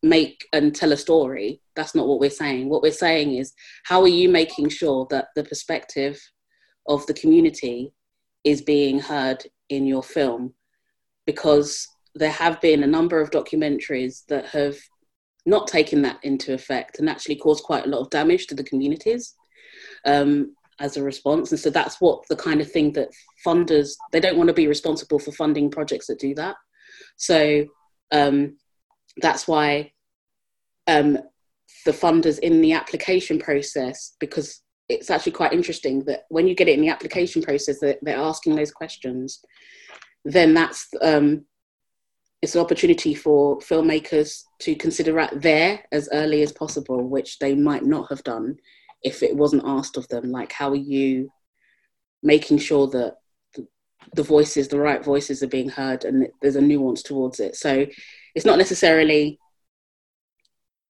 [0.03, 1.61] make and tell a story.
[1.77, 2.69] That's not what we're saying.
[2.69, 3.53] What we're saying is,
[3.85, 6.21] how are you making sure that the perspective
[6.89, 7.93] of the community
[8.45, 10.55] is being heard in your film?
[11.27, 14.77] Because there have been a number of documentaries that have
[15.47, 18.65] not taken that into effect and actually caused quite a lot of damage to the
[18.65, 19.35] communities.
[20.05, 21.53] Um, as a response.
[21.53, 23.11] And so that's what the kind of thing that
[23.47, 26.57] funders, they don't want to be responsible for funding projects that do that.
[27.17, 27.67] So
[28.13, 28.57] um,
[29.19, 29.93] that's why
[30.87, 31.19] um,
[31.85, 36.69] the funders in the application process, because it's actually quite interesting that when you get
[36.69, 39.41] it in the application process, that they're asking those questions,
[40.25, 41.45] then that's um,
[42.43, 47.55] it's an opportunity for filmmakers to consider that there as early as possible, which they
[47.55, 48.57] might not have done
[49.03, 51.31] if it wasn't asked of them like how are you
[52.23, 53.17] making sure that
[54.15, 57.57] the voices the right voices are being heard and there's a nuance towards it?
[57.57, 57.87] So
[58.35, 59.39] it's not necessarily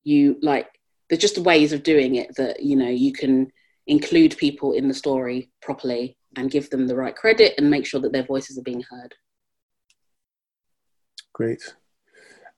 [0.04, 0.68] you like
[1.08, 3.50] there's just ways of doing it that you know you can
[3.86, 8.00] include people in the story properly and give them the right credit and make sure
[8.00, 9.14] that their voices are being heard.
[11.32, 11.74] Great.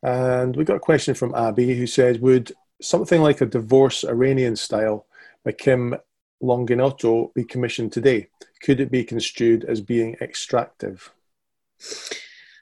[0.02, 4.56] And we got a question from abby who says would something like a divorce iranian
[4.56, 5.06] style
[5.50, 5.96] Kim
[6.42, 8.28] Longinotto be commissioned today?
[8.62, 11.12] Could it be construed as being extractive?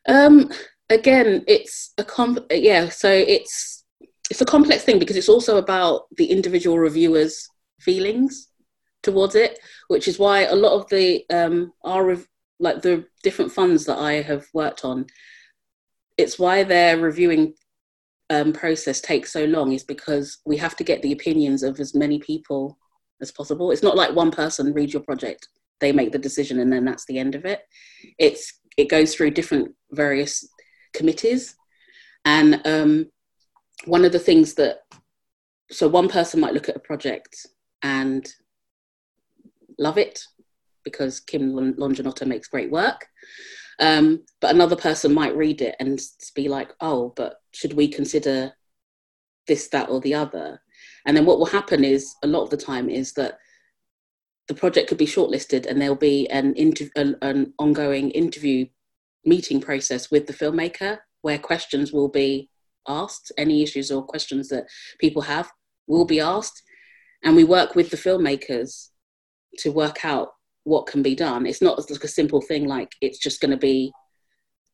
[0.08, 0.50] Um,
[0.88, 2.88] again, it's a comp- yeah.
[2.88, 3.84] So it's
[4.30, 7.48] it's a complex thing because it's also about the individual reviewer's
[7.80, 8.48] feelings
[9.02, 9.58] towards it,
[9.88, 12.16] which is why a lot of the um, our
[12.58, 15.06] like the different funds that I have worked on,
[16.18, 17.54] it's why they're reviewing
[18.30, 21.94] um, process takes so long is because we have to get the opinions of as
[21.94, 22.78] many people
[23.20, 23.70] as possible.
[23.70, 25.48] It's not like one person reads your project,
[25.80, 27.60] they make the decision, and then that's the end of it.
[28.18, 30.48] It's it goes through different various
[30.94, 31.56] committees,
[32.24, 33.10] and um,
[33.84, 34.78] one of the things that
[35.70, 37.46] so one person might look at a project
[37.82, 38.32] and
[39.78, 40.22] love it
[40.84, 43.06] because Kim Longinotto makes great work.
[43.80, 45.98] Um, but another person might read it and
[46.34, 48.52] be like, oh, but should we consider
[49.46, 50.60] this, that, or the other?
[51.06, 53.38] And then what will happen is a lot of the time is that
[54.48, 58.66] the project could be shortlisted and there'll be an, inter- an, an ongoing interview
[59.24, 62.50] meeting process with the filmmaker where questions will be
[62.88, 64.66] asked, any issues or questions that
[64.98, 65.50] people have
[65.86, 66.62] will be asked.
[67.22, 68.88] And we work with the filmmakers
[69.58, 70.28] to work out
[70.64, 71.46] what can be done.
[71.46, 73.92] It's not like a simple thing like it's just going to be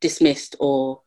[0.00, 1.00] dismissed or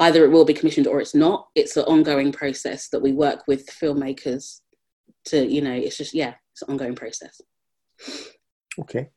[0.00, 1.48] either it will be commissioned or it's not.
[1.54, 4.60] It's an ongoing process that we work with filmmakers
[5.26, 7.40] to, you know, it's just, yeah, it's an ongoing process.
[8.78, 9.10] Okay.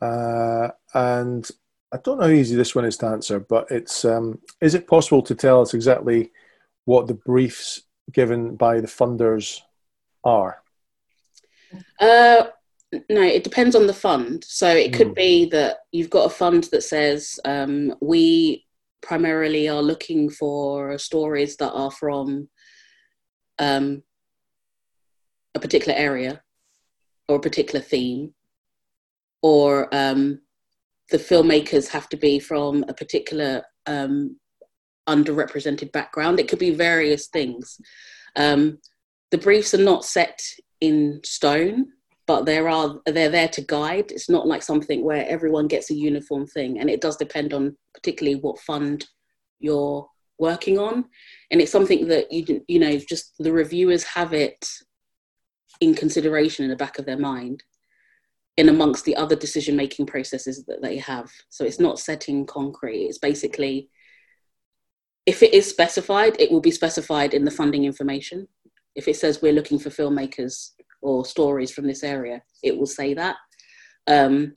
[0.00, 1.48] Uh, and
[1.92, 4.86] I don't know how easy this one is to answer, but it's um, is it
[4.86, 6.30] possible to tell us exactly
[6.84, 9.60] what the briefs given by the funders
[10.24, 10.62] are?
[12.00, 12.44] Uh,
[12.92, 14.44] no, it depends on the fund.
[14.44, 15.14] So it could mm.
[15.14, 18.66] be that you've got a fund that says um, we
[19.02, 22.48] primarily are looking for stories that are from
[23.58, 24.02] um,
[25.54, 26.42] a particular area
[27.28, 28.32] or a particular theme,
[29.42, 30.40] or um,
[31.10, 34.38] the filmmakers have to be from a particular um,
[35.06, 36.40] underrepresented background.
[36.40, 37.78] It could be various things.
[38.34, 38.78] Um,
[39.30, 40.40] the briefs are not set
[40.80, 41.88] in stone
[42.28, 44.12] but there are they're there to guide.
[44.12, 47.74] It's not like something where everyone gets a uniform thing and it does depend on
[47.94, 49.06] particularly what fund
[49.60, 50.06] you're
[50.38, 51.06] working on.
[51.50, 54.68] And it's something that you you know just the reviewers have it
[55.80, 57.64] in consideration in the back of their mind
[58.58, 61.30] in amongst the other decision making processes that they have.
[61.48, 63.06] So it's not setting concrete.
[63.06, 63.88] It's basically
[65.24, 68.48] if it is specified it will be specified in the funding information.
[68.94, 73.14] If it says we're looking for filmmakers or stories from this area, it will say
[73.14, 73.36] that.
[74.06, 74.54] Um,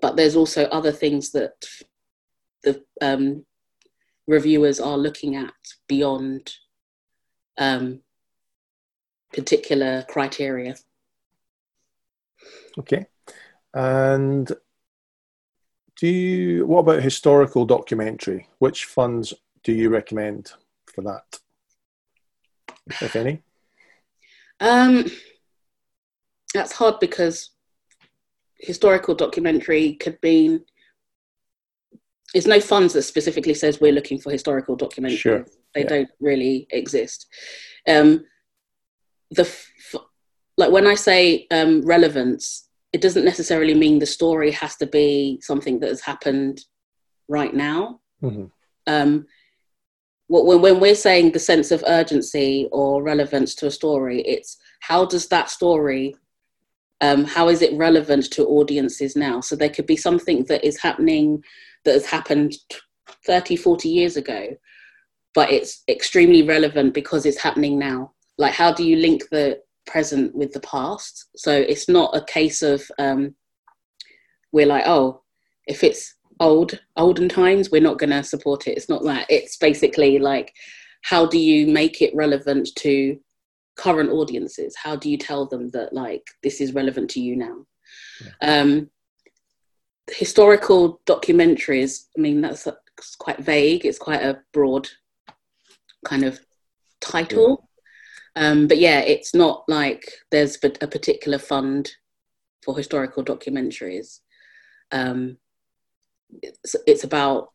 [0.00, 1.52] but there's also other things that
[2.62, 3.44] the um,
[4.26, 5.52] reviewers are looking at
[5.88, 6.52] beyond
[7.58, 8.00] um,
[9.32, 10.76] particular criteria.
[12.78, 13.06] Okay.
[13.72, 14.50] And
[15.96, 18.48] do you, what about historical documentary?
[18.58, 20.52] Which funds do you recommend
[20.86, 21.40] for that,
[23.00, 23.42] if any?
[24.60, 25.06] Um,
[26.54, 27.50] that's hard because
[28.58, 30.60] historical documentary could be
[32.32, 35.18] there's no funds that specifically says we're looking for historical documentary.
[35.18, 35.46] Sure.
[35.74, 35.88] They yeah.
[35.88, 37.26] don't really exist.
[37.86, 38.24] Um,
[39.30, 39.70] the f-
[40.56, 45.38] like when I say um, relevance, it doesn't necessarily mean the story has to be
[45.42, 46.64] something that has happened
[47.28, 48.00] right now.
[48.22, 48.46] Mm-hmm.
[48.86, 49.26] Um,
[50.26, 55.04] when, when we're saying the sense of urgency or relevance to a story, it's how
[55.04, 56.16] does that story
[57.04, 59.40] um, how is it relevant to audiences now?
[59.40, 61.42] So there could be something that is happening
[61.84, 62.54] that has happened
[63.26, 64.56] 30 40 years ago
[65.34, 68.12] but it's extremely relevant because it's happening now.
[68.38, 71.28] Like how do you link the present with the past?
[71.36, 73.34] So it's not a case of um,
[74.52, 75.22] we're like oh
[75.66, 78.76] if it's old olden times we're not going to support it.
[78.76, 79.26] It's not that.
[79.28, 80.52] It's basically like
[81.02, 83.18] how do you make it relevant to
[83.76, 87.56] current audiences how do you tell them that like this is relevant to you now
[88.22, 88.60] yeah.
[88.62, 88.88] um
[90.10, 92.68] historical documentaries i mean that's,
[93.18, 94.88] quite vague it's quite a broad
[96.04, 96.38] kind of
[97.00, 97.68] title
[98.36, 98.50] yeah.
[98.50, 101.90] um but yeah it's not like there's a particular fund
[102.62, 104.20] for historical documentaries
[104.92, 105.36] um
[106.40, 107.48] it's, it's about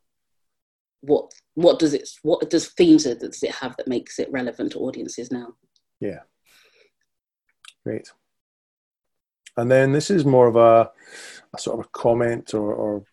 [1.02, 4.80] what what does it what does themes does it have that makes it relevant to
[4.80, 5.48] audiences now
[6.00, 6.20] yeah.
[7.84, 8.12] Great.
[9.58, 10.92] And then this is more of a,
[11.54, 13.04] a sort of a comment or, or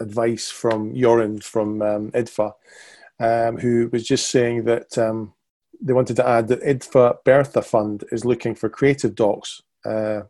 [0.00, 2.52] advice from Joran from um, IDFA,
[3.20, 5.34] um, who was just saying that um,
[5.80, 10.22] they wanted to add that IDFA Bertha Fund is looking for creative docs uh,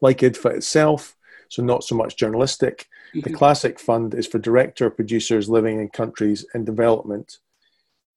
[0.00, 1.16] like IDFA itself,
[1.48, 2.88] so not so much journalistic.
[3.14, 3.30] Mm-hmm.
[3.30, 7.38] The Classic Fund is for director producers living in countries in development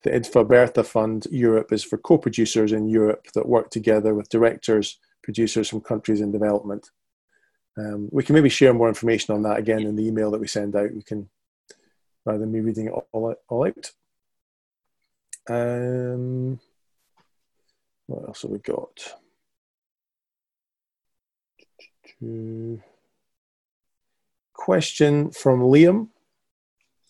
[0.06, 4.30] the IDFA Bertha Fund Europe is for co producers in Europe that work together with
[4.30, 6.92] directors, producers from countries in development.
[7.76, 10.48] Um, we can maybe share more information on that again in the email that we
[10.48, 10.94] send out.
[10.94, 11.28] We can,
[12.24, 13.92] rather than me reading it all, all out.
[15.50, 16.60] Um,
[18.06, 19.16] what else have we got?
[24.54, 26.10] Question from Liam.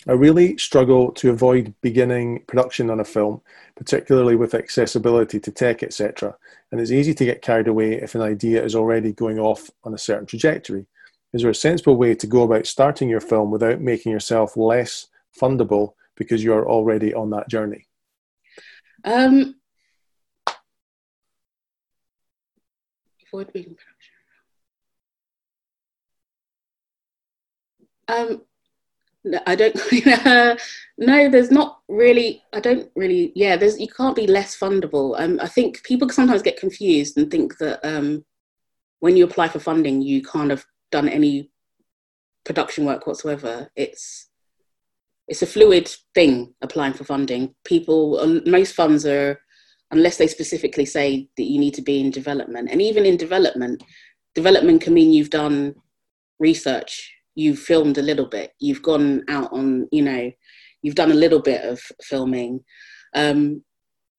[0.07, 3.41] I really struggle to avoid beginning production on a film,
[3.75, 6.35] particularly with accessibility to tech, etc.
[6.71, 9.95] And it's easy to get carried away if an idea is already going off on
[9.95, 10.85] a certain trajectory.
[11.33, 15.07] Is there a sensible way to go about starting your film without making yourself less
[15.39, 17.87] fundable because you're already on that journey?
[19.03, 19.55] Um,
[23.27, 24.11] avoid beginning production.
[28.07, 28.41] Um,
[29.45, 29.75] I don't.
[30.97, 32.43] no, there's not really.
[32.53, 33.31] I don't really.
[33.35, 33.79] Yeah, there's.
[33.79, 35.19] You can't be less fundable.
[35.19, 38.23] Um, I think people sometimes get confused and think that um,
[38.99, 41.49] when you apply for funding, you can't have done any
[42.43, 43.69] production work whatsoever.
[43.75, 44.29] It's
[45.27, 47.55] it's a fluid thing applying for funding.
[47.63, 49.39] People, um, most funds are,
[49.91, 53.83] unless they specifically say that you need to be in development, and even in development,
[54.35, 55.73] development can mean you've done
[56.39, 58.51] research you've filmed a little bit.
[58.59, 60.31] You've gone out on you know
[60.81, 62.63] you've done a little bit of filming.
[63.13, 63.63] Um,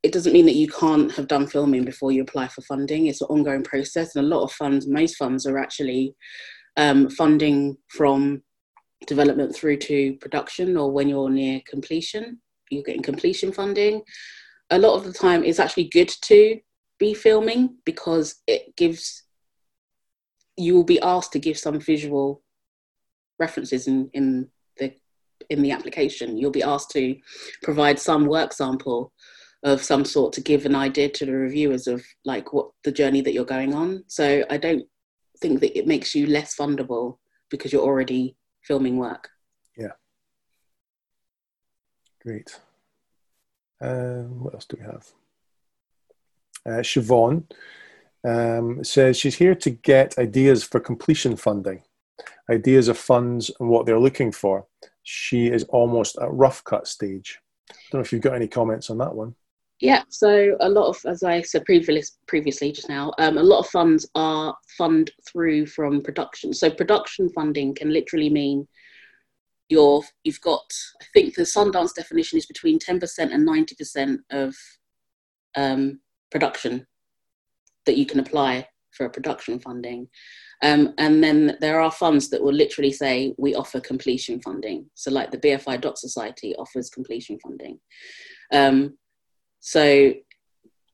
[0.02, 3.06] it doesn't mean that you can't have done filming before you apply for funding.
[3.06, 6.14] It's an ongoing process and a lot of funds most funds are actually
[6.76, 8.42] um, funding from
[9.06, 12.40] development through to production or when you're near completion
[12.70, 14.02] you're getting completion funding.
[14.70, 16.58] A lot of the time it's actually good to
[16.98, 19.22] be filming because it gives
[20.56, 22.42] you will be asked to give some visual
[23.38, 24.94] references in, in the
[25.50, 26.38] in the application.
[26.38, 27.16] You'll be asked to
[27.62, 29.12] provide some work sample
[29.62, 33.20] of some sort to give an idea to the reviewers of like what the journey
[33.20, 34.04] that you're going on.
[34.06, 34.84] So I don't
[35.40, 37.18] think that it makes you less fundable
[37.50, 39.28] because you're already filming work.
[39.76, 39.92] Yeah.
[42.22, 42.58] Great.
[43.80, 45.06] Um, what else do we have?
[46.64, 47.44] Uh, Siobhan
[48.24, 51.82] um, says she's here to get ideas for completion funding,
[52.50, 54.66] ideas of funds and what they're looking for.
[55.02, 57.38] She is almost at rough cut stage.
[57.70, 59.34] I don't know if you've got any comments on that one.
[59.80, 63.60] Yeah, so a lot of, as I said previous, previously just now, um, a lot
[63.60, 66.54] of funds are fund through from production.
[66.54, 68.66] So production funding can literally mean
[69.68, 70.64] you're, you've got,
[71.02, 74.54] I think the Sundance definition is between 10% and 90% of
[75.56, 76.00] um,
[76.30, 76.86] production
[77.84, 78.66] that you can apply
[78.96, 80.08] for production funding.
[80.62, 84.86] Um, and then there are funds that will literally say we offer completion funding.
[84.94, 87.78] So, like the BFI Doc Society offers completion funding.
[88.52, 88.96] Um,
[89.60, 90.14] so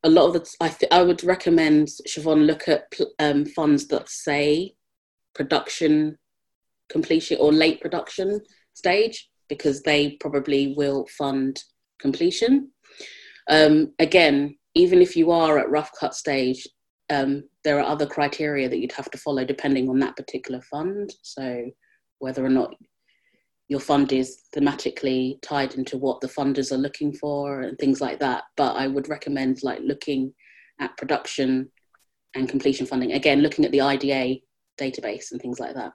[0.05, 4.09] a lot of the, I, th- I would recommend Siobhan look at um, funds that
[4.09, 4.75] say
[5.35, 6.19] production
[6.89, 8.41] completion or late production
[8.75, 11.63] stage because they probably will fund
[12.01, 12.71] completion.
[13.49, 16.67] Um, again, even if you are at rough cut stage,
[17.13, 21.15] um, there are other criteria that you'd have to follow depending on that particular fund.
[21.23, 21.71] So
[22.19, 22.75] whether or not
[23.69, 28.19] your fund is thematically tied into what the funders are looking for and things like
[28.21, 28.45] that.
[28.57, 30.35] But I would recommend like looking
[30.81, 31.71] at production
[32.35, 33.13] and completion funding.
[33.13, 34.41] Again, looking at the IDA
[34.81, 35.93] database and things like that.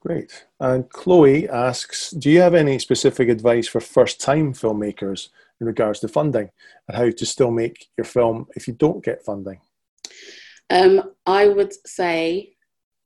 [0.00, 0.46] Great.
[0.58, 5.28] And Chloe asks Do you have any specific advice for first time filmmakers
[5.60, 6.50] in regards to funding
[6.88, 9.60] and how to still make your film if you don't get funding?
[10.70, 12.54] Um, I would say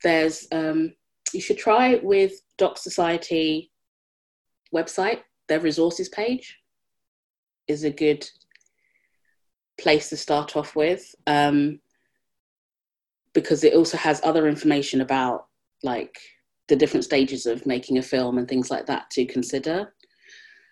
[0.02, 0.94] there's um,
[1.32, 3.72] you should try with Doc Society
[4.72, 5.20] website.
[5.48, 6.58] Their resources page
[7.66, 8.28] is a good
[9.78, 11.80] place to start off with um,
[13.32, 15.46] because it also has other information about
[15.82, 16.18] like
[16.68, 19.92] the different stages of making a film and things like that to consider.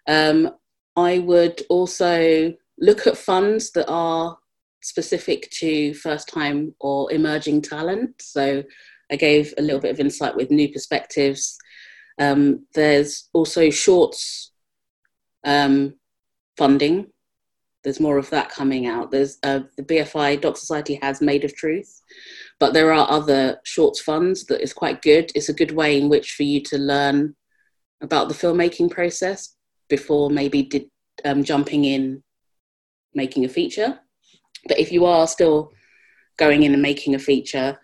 [0.06, 0.50] Um,
[0.96, 4.36] I would also look at funds that are
[4.82, 8.20] specific to first time or emerging talent.
[8.20, 8.62] So
[9.10, 11.56] I gave a little bit of insight with new perspectives.
[12.18, 14.52] Um, there's also shorts
[15.44, 15.94] um,
[16.56, 17.06] funding.
[17.84, 19.10] There's more of that coming out.
[19.10, 22.00] There's uh, the BFI Doc Society has Made of Truth,
[22.60, 25.32] but there are other shorts funds that is quite good.
[25.34, 27.34] It's a good way in which for you to learn
[28.00, 29.56] about the filmmaking process
[29.92, 30.86] before maybe did,
[31.26, 32.22] um, jumping in
[33.14, 33.98] making a feature.
[34.66, 35.70] But if you are still
[36.38, 37.78] going in and making a feature,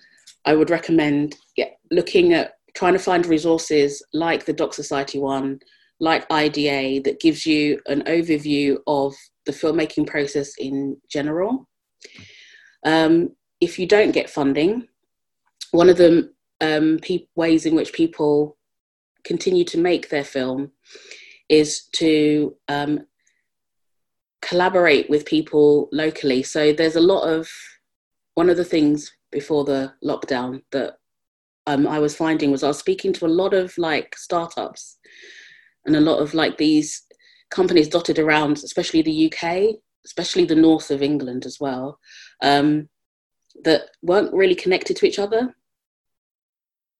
[0.46, 5.60] I would recommend yeah, looking at trying to find resources like the Doc Society one,
[6.00, 11.68] like IDA, that gives you an overview of the filmmaking process in general.
[12.86, 14.88] Um, if you don't get funding,
[15.72, 16.32] one of the
[16.62, 18.56] um, pe- ways in which people
[19.24, 20.72] continue to make their film
[21.48, 23.00] is to um,
[24.42, 26.42] collaborate with people locally.
[26.42, 27.48] So there's a lot of
[28.34, 30.98] one of the things before the lockdown that
[31.66, 34.98] um, I was finding was I was speaking to a lot of like startups
[35.84, 37.02] and a lot of like these
[37.50, 41.98] companies dotted around, especially the UK, especially the north of England as well,
[42.42, 42.88] um,
[43.64, 45.54] that weren't really connected to each other.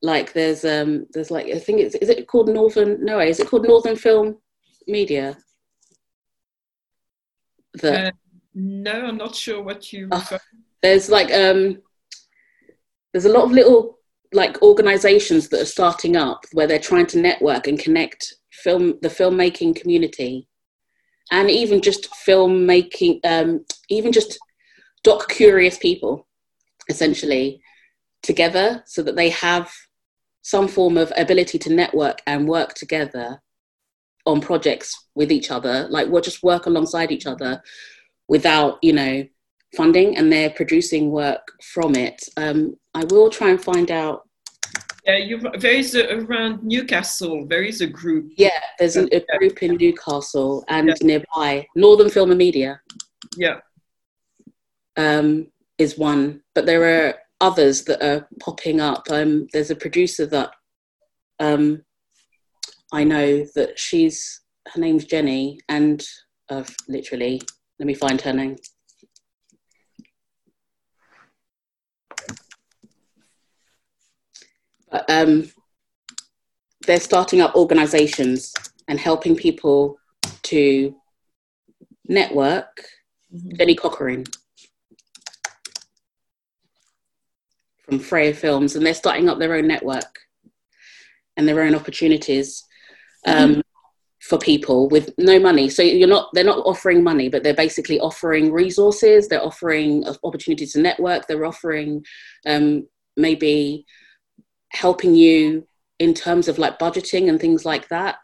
[0.01, 3.49] Like there's um there's like I think it's is it called Northern no is it
[3.49, 4.39] called Northern Film
[4.87, 5.37] Media?
[7.75, 8.11] The, uh,
[8.55, 10.09] no, I'm not sure what you.
[10.11, 10.39] Uh,
[10.83, 11.83] there's like um
[13.13, 13.99] there's a lot of little
[14.33, 19.09] like organizations that are starting up where they're trying to network and connect film the
[19.09, 20.47] filmmaking community
[21.31, 24.39] and even just filmmaking um, even just
[25.03, 26.27] doc curious people
[26.89, 27.61] essentially
[28.23, 29.71] together so that they have
[30.49, 33.41] some form of ability to network and work together
[34.25, 37.63] on projects with each other like we'll just work alongside each other
[38.29, 39.25] without you know
[39.77, 42.23] funding and they're producing work from it.
[42.37, 44.23] Um, I will try and find out.
[45.05, 47.47] Yeah, there is a, around Newcastle.
[47.47, 48.33] There is a group.
[48.37, 50.95] Yeah, there's a, a group in Newcastle and yeah.
[51.03, 51.67] nearby.
[51.75, 52.81] Northern Film and Media.
[53.37, 53.61] Yeah.
[54.97, 59.05] Um, is one, but there are others that are popping up.
[59.11, 60.51] Um, there's a producer that
[61.39, 61.83] um,
[62.93, 64.41] I know that she's
[64.75, 66.05] her name's Jenny, and
[66.51, 67.41] uh, literally,
[67.79, 68.57] let me find her name.
[75.09, 75.51] um,
[76.87, 78.55] they're starting up organizations
[78.89, 79.99] and helping people
[80.43, 80.95] to
[82.07, 82.83] network,
[83.35, 83.57] mm-hmm.
[83.57, 84.27] Jenny Cockering
[87.89, 90.19] from Freya Films, and they're starting up their own network
[91.37, 92.65] and their own opportunities
[93.27, 93.61] um, mm-hmm.
[94.21, 95.71] for people with no money.
[95.71, 99.29] So you're not they're not offering money, but they're basically offering resources.
[99.29, 101.27] They're offering opportunities to network.
[101.27, 102.05] They're offering
[102.47, 102.87] um,
[103.17, 103.87] maybe
[104.71, 105.67] helping you
[105.99, 108.19] in terms of like budgeting and things like that.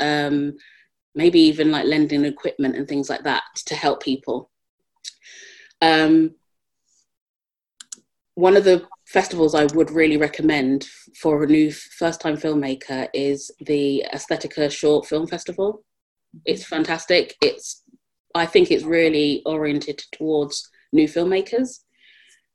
[0.00, 0.56] Um,
[1.14, 4.50] maybe even like lending equipment and things like that to help people.
[5.82, 6.36] Um,
[8.40, 10.88] one of the festivals I would really recommend
[11.20, 15.74] for a new first time filmmaker is the Aesthetica Short Film Festival.
[15.74, 16.38] Mm-hmm.
[16.46, 17.36] It's fantastic.
[17.42, 17.82] It's
[18.34, 21.80] I think it's really oriented towards new filmmakers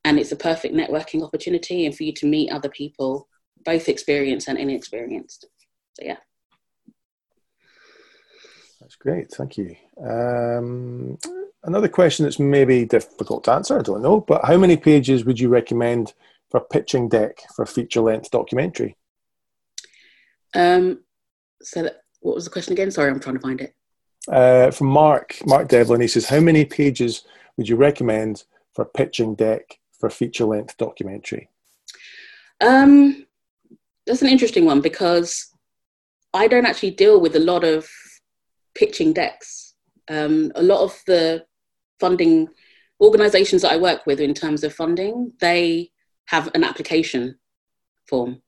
[0.05, 3.27] and it's a perfect networking opportunity and for you to meet other people,
[3.63, 5.45] both experienced and inexperienced.
[5.93, 6.17] So yeah.
[8.85, 9.75] That's great, thank you.
[9.99, 11.17] Um,
[11.63, 15.39] another question that's maybe difficult to answer, I don't know, but how many pages would
[15.39, 16.13] you recommend
[16.51, 18.95] for pitching deck for feature length documentary?
[20.53, 20.99] Um,
[21.63, 22.91] so, that, what was the question again?
[22.91, 23.73] Sorry, I'm trying to find it.
[24.27, 27.23] Uh, from Mark, Mark Devlin, he says, How many pages
[27.57, 28.43] would you recommend
[28.75, 31.49] for pitching deck for feature length documentary?
[32.61, 33.25] Um,
[34.05, 35.47] that's an interesting one because
[36.35, 37.89] I don't actually deal with a lot of
[38.75, 39.75] pitching decks.
[40.09, 41.45] Um, a lot of the
[41.99, 42.47] funding
[43.01, 45.91] organizations that I work with in terms of funding, they
[46.25, 47.37] have an application
[48.07, 48.41] form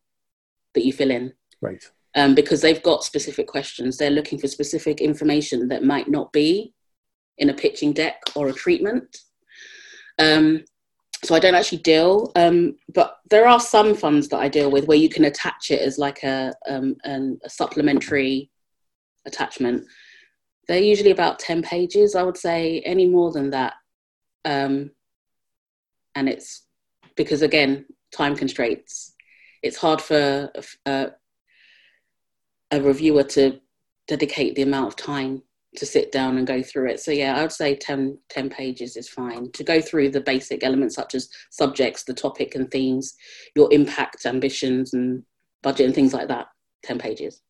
[0.74, 1.34] that you fill in.
[1.62, 1.84] Right.
[2.16, 3.98] Um, because they've got specific questions.
[3.98, 6.74] They're looking for specific information that might not be
[7.38, 9.18] in a pitching deck or a treatment.
[10.18, 10.64] Um,
[11.24, 14.86] so I don't actually deal, um, but there are some funds that I deal with
[14.86, 18.52] where you can attach it as like a, um, an, a supplementary
[19.26, 19.86] attachment.
[20.68, 23.74] They're usually about 10 pages, I would say, any more than that.
[24.44, 24.92] Um,
[26.16, 26.64] and it's
[27.16, 29.14] because, again, time constraints.
[29.64, 30.52] It's hard for
[30.86, 31.12] a,
[32.72, 33.60] a reviewer to
[34.08, 35.42] dedicate the amount of time
[35.76, 37.00] to sit down and go through it.
[37.00, 40.64] So yeah, I would say 10, 10, pages is fine to go through the basic
[40.64, 43.16] elements such as subjects, the topic and themes,
[43.56, 45.24] your impact, ambitions and
[45.62, 46.48] budget and things like that.
[46.84, 47.42] 10 pages.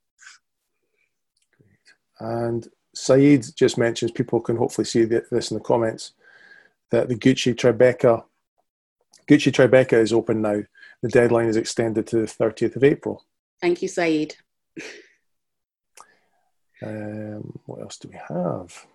[2.20, 2.68] And
[3.00, 6.14] Saeed just mentions people can hopefully see this in the comments
[6.92, 8.24] that the Gucci Tribeca
[9.28, 10.64] Gucci Tribeca is open now.
[11.02, 13.26] The deadline is extended to the 30th of April.
[13.62, 14.36] Thank you, Saeed.
[16.82, 18.86] Um, what else do we have?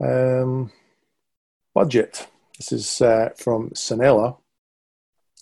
[0.00, 0.70] Um,
[1.74, 2.26] budget.
[2.58, 4.36] This is uh, from Sanella,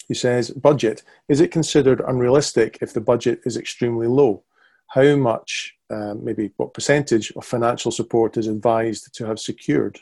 [0.09, 1.03] who says, Budget.
[1.29, 4.45] Is it considered unrealistic if the budget is extremely low?
[4.93, 9.99] How much, um, maybe what percentage of financial support is advised to have secured?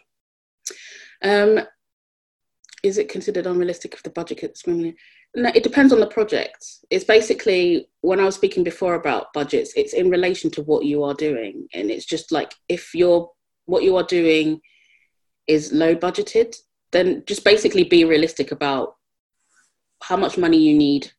[1.22, 1.60] Um,
[2.82, 6.66] is it considered unrealistic if the budget is no, it depends on the project.
[6.90, 11.04] It's basically when I was speaking before about budgets, it's in relation to what you
[11.04, 11.68] are doing.
[11.72, 13.30] And it's just like if you're
[13.66, 14.60] what you are doing
[15.46, 16.56] is low budgeted,
[16.90, 18.96] then just basically be realistic about
[20.02, 21.12] how much money you need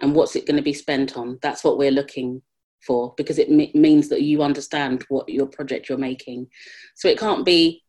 [0.00, 1.38] and what's it going to be spent on.
[1.40, 2.42] That's what we're looking
[2.86, 6.48] for because it m- means that you understand what your project you're making.
[6.94, 7.82] So it can't be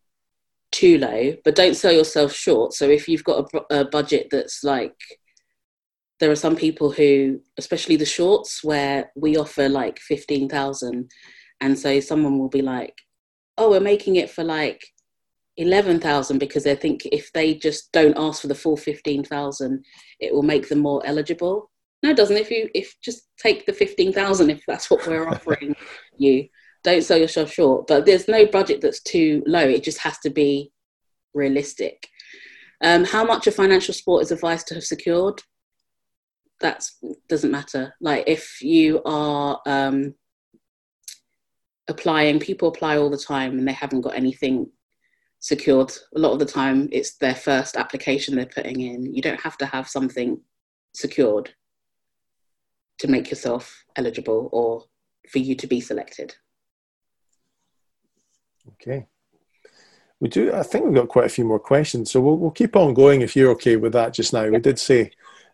[0.72, 2.74] too low, but don't sell yourself short.
[2.74, 4.96] So if you've got a, a budget that's like,
[6.20, 11.10] there are some people who, especially the shorts, where we offer like 15,000.
[11.62, 12.94] And so someone will be like,
[13.58, 14.82] oh, we're making it for like
[15.58, 19.86] 11,000 because they think if they just don't ask for the full 15,000,
[20.20, 21.72] it will make them more eligible.
[22.04, 22.38] No, it doesn't.
[22.38, 25.76] If you, if just take the 15,000, if that's what we're offering
[26.18, 26.48] you,
[26.84, 27.88] don't sell yourself short.
[27.88, 29.68] But there's no budget that's too low.
[29.68, 30.72] It just has to be
[31.34, 32.08] realistic.
[32.82, 35.42] Um, how much a financial support is advised to have secured?
[36.62, 36.86] That
[37.28, 37.96] doesn't matter.
[38.00, 40.14] Like if you are um,
[41.88, 44.70] applying, people apply all the time and they haven't got anything
[45.40, 45.92] secured.
[46.16, 49.14] A lot of the time, it's their first application they're putting in.
[49.14, 50.40] You don't have to have something
[50.94, 51.52] secured
[53.00, 54.84] to make yourself eligible or
[55.30, 56.36] for you to be selected.
[58.74, 59.08] Okay.
[60.20, 60.54] We do.
[60.54, 63.22] I think we've got quite a few more questions, so we'll, we'll keep on going
[63.22, 64.14] if you're okay with that.
[64.14, 65.12] Just now, we did say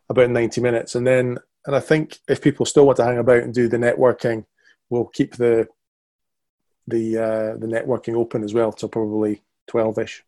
[0.08, 3.44] about ninety minutes, and then and I think if people still want to hang about
[3.44, 4.46] and do the networking,
[4.90, 5.68] we'll keep the
[6.88, 10.24] the uh, the networking open as well till probably twelve ish.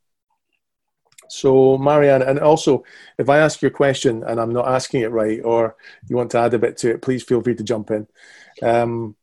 [1.27, 2.83] So, Marianne, and also
[3.17, 5.75] if I ask your question and I'm not asking it right, or
[6.07, 8.07] you want to add a bit to it, please feel free to jump in.
[8.61, 9.15] Um,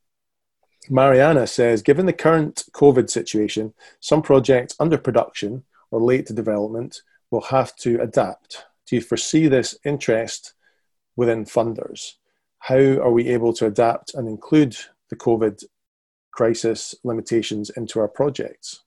[0.89, 7.03] Mariana says, given the current COVID situation, some projects under production or late to development
[7.31, 8.65] will have to adapt.
[8.87, 10.55] Do you foresee this interest
[11.17, 12.15] within funders?
[12.59, 14.77] How are we able to adapt and include
[15.11, 15.63] the COVID
[16.33, 18.83] crisis limitations into our projects?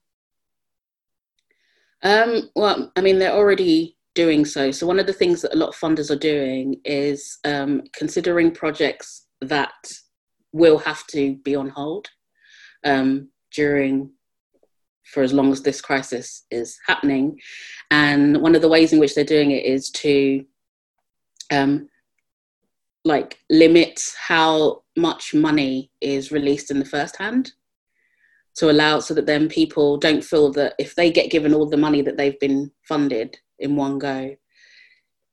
[2.03, 4.71] Um, well, I mean, they're already doing so.
[4.71, 8.51] So, one of the things that a lot of funders are doing is um, considering
[8.51, 9.73] projects that
[10.51, 12.09] will have to be on hold
[12.83, 14.11] um, during
[15.05, 17.39] for as long as this crisis is happening.
[17.91, 20.45] And one of the ways in which they're doing it is to
[21.51, 21.89] um,
[23.05, 27.51] like limit how much money is released in the first hand
[28.55, 31.77] to allow so that then people don't feel that if they get given all the
[31.77, 34.35] money that they've been funded in one go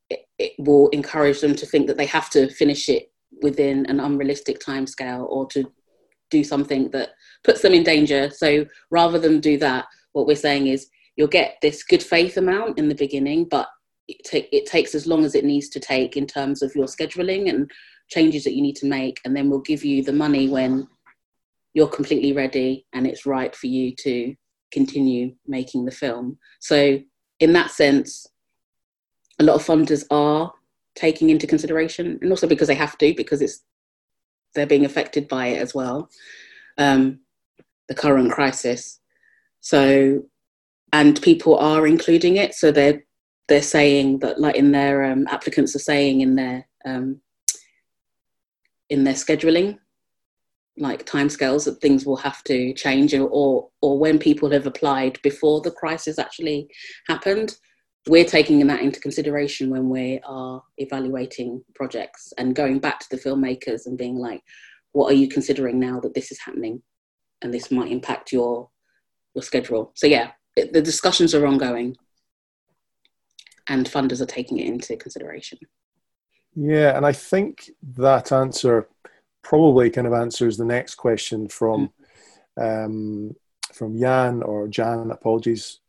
[0.08, 3.12] it, it will encourage them to think that they have to finish it
[3.42, 5.70] within an unrealistic time scale or to
[6.30, 7.10] do something that
[7.44, 8.30] puts them in danger.
[8.30, 12.78] So rather than do that what we're saying is you'll get this good faith amount
[12.78, 13.68] in the beginning but
[14.08, 16.86] it, take, it takes as long as it needs to take in terms of your
[16.86, 17.70] scheduling and
[18.08, 20.88] changes that you need to make and then we'll give you the money when
[21.74, 24.34] you're completely ready and it's right for you to
[24.72, 26.38] continue making the film.
[26.60, 27.00] So
[27.38, 28.26] in that sense
[29.38, 30.52] a lot of funders are
[30.94, 33.64] taking into consideration and also because they have to because it's
[34.54, 36.10] they're being affected by it as well
[36.78, 37.20] um,
[37.88, 39.00] the current crisis.
[39.60, 40.24] So
[40.92, 42.54] and people are including it.
[42.54, 43.04] So they're
[43.48, 47.20] they're saying that like in their um, applicants are saying in their um,
[48.88, 49.78] in their scheduling
[50.78, 55.60] like timescales that things will have to change or or when people have applied before
[55.60, 56.68] the crisis actually
[57.08, 57.56] happened
[58.08, 63.16] we're taking that into consideration when we are evaluating projects and going back to the
[63.22, 64.40] filmmakers and being like
[64.92, 66.80] what are you considering now that this is happening
[67.42, 68.70] and this might impact your
[69.34, 71.96] your schedule so yeah the discussions are ongoing
[73.70, 75.58] and funders are taking it into consideration.
[76.54, 78.88] Yeah, and I think that answer
[79.42, 81.90] probably kind of answers the next question from
[82.58, 82.84] mm.
[82.84, 83.36] um,
[83.72, 85.10] from Jan or Jan.
[85.10, 85.80] Apologies,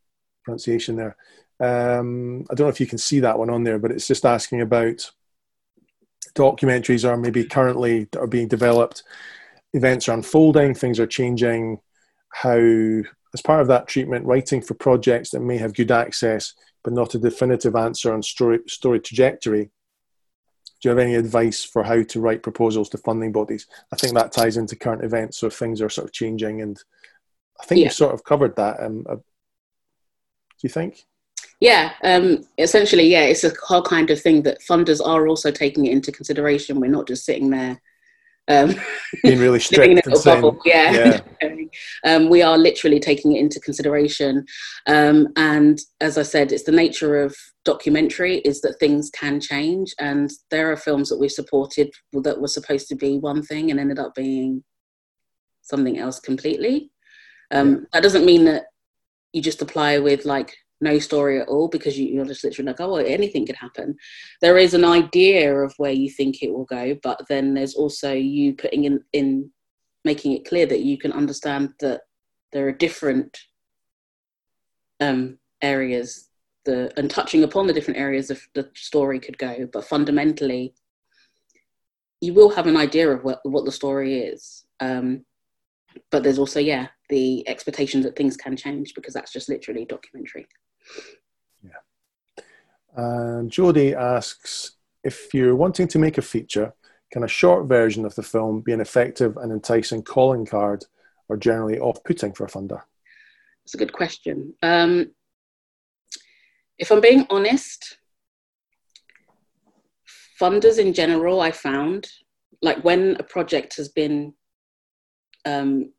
[0.44, 1.16] pronunciation there.
[1.60, 4.26] Um, I don't know if you can see that one on there, but it's just
[4.26, 5.12] asking about
[6.34, 9.04] documentaries are maybe currently are being developed.
[9.74, 11.80] Events are unfolding, things are changing.
[12.30, 16.94] How, as part of that treatment, writing for projects that may have good access but
[16.94, 19.70] not a definitive answer on story, story trajectory.
[20.82, 23.68] Do you have any advice for how to write proposals to funding bodies?
[23.94, 26.82] I think that ties into current events, so things are sort of changing, and
[27.62, 27.86] I think yeah.
[27.86, 28.82] you've sort of covered that.
[28.82, 29.24] Um, uh, do
[30.64, 31.06] you think?
[31.60, 35.86] Yeah, um, essentially, yeah, it's a whole kind of thing that funders are also taking
[35.86, 36.80] it into consideration.
[36.80, 37.80] We're not just sitting there
[38.48, 38.76] um,
[39.24, 41.56] being really strict and saying, yeah, yeah.
[42.06, 44.46] um, we are literally taking it into consideration.
[44.88, 49.94] Um, and as i said it's the nature of documentary is that things can change.
[50.00, 53.80] And there are films that we've supported that were supposed to be one thing and
[53.80, 54.64] ended up being
[55.62, 56.92] something else completely.
[57.52, 57.80] Um, yeah.
[57.94, 58.66] that doesn't mean that
[59.34, 62.80] you just apply with like no story at all because you, are just literally like,
[62.80, 63.96] oh, well, anything could happen.
[64.42, 68.14] There is an idea of where you think it will go, but then there's also
[68.14, 69.52] you putting in, in
[70.04, 72.02] making it clear that you can understand that
[72.52, 73.38] there are different
[75.00, 76.30] um, areas
[76.66, 80.74] the, and touching upon the different areas of the story could go, but fundamentally,
[82.20, 84.66] you will have an idea of what, what the story is.
[84.80, 85.26] Um,
[86.12, 90.48] but there's also, yeah, the expectation that things can change because that's just literally documentary.
[91.64, 92.44] Yeah.
[92.96, 94.72] And Jody asks
[95.04, 96.74] if you're wanting to make a feature,
[97.12, 100.86] can a short version of the film be an effective and enticing calling card
[101.28, 102.82] or generally off putting for a funder?
[103.64, 104.54] It's a good question.
[104.62, 105.12] Um,
[106.78, 107.98] if I'm being honest,
[110.40, 112.08] funders in general, I found
[112.62, 114.34] like when a project has been
[115.46, 115.92] um,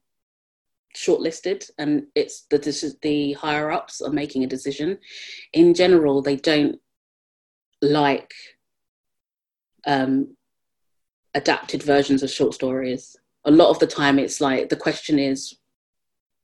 [0.96, 4.98] shortlisted and it's the the higher ups are making a decision.
[5.52, 6.78] In general they don't
[7.80, 8.32] like
[9.86, 10.36] um,
[11.34, 13.16] adapted versions of short stories.
[13.44, 15.56] A lot of the time it's like the question is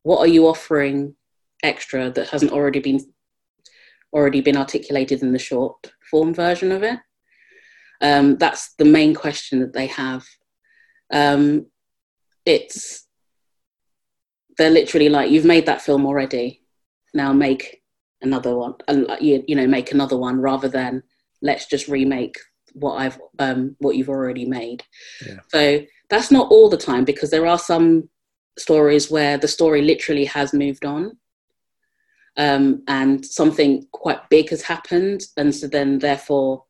[0.02, 1.14] what are you offering
[1.62, 3.00] extra that hasn't already been
[4.12, 6.98] already been articulated in the short form version of it?
[8.00, 10.24] Um, that's the main question that they have.
[11.12, 11.66] Um,
[12.44, 13.07] it's
[14.58, 16.62] they're literally like, you've made that film already.
[17.14, 17.82] Now make
[18.20, 21.02] another one, and you, you know, make another one rather than
[21.40, 22.36] let's just remake
[22.74, 24.84] what I've um, what you've already made.
[25.26, 25.38] Yeah.
[25.48, 25.80] So
[26.10, 28.08] that's not all the time because there are some
[28.58, 31.16] stories where the story literally has moved on
[32.36, 36.64] um, and something quite big has happened and so then therefore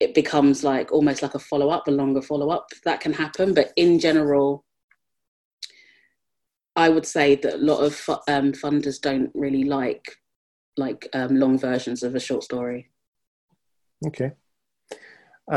[0.00, 3.52] it becomes like almost like a follow up a longer follow up that can happen
[3.52, 4.64] but in general
[6.84, 7.94] i would say that a lot of
[8.34, 10.06] um, funders don't really like
[10.76, 12.80] like um, long versions of a short story
[14.06, 14.30] okay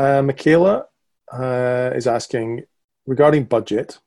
[0.00, 0.86] uh, michaela
[1.32, 2.62] uh, is asking
[3.06, 3.98] regarding budget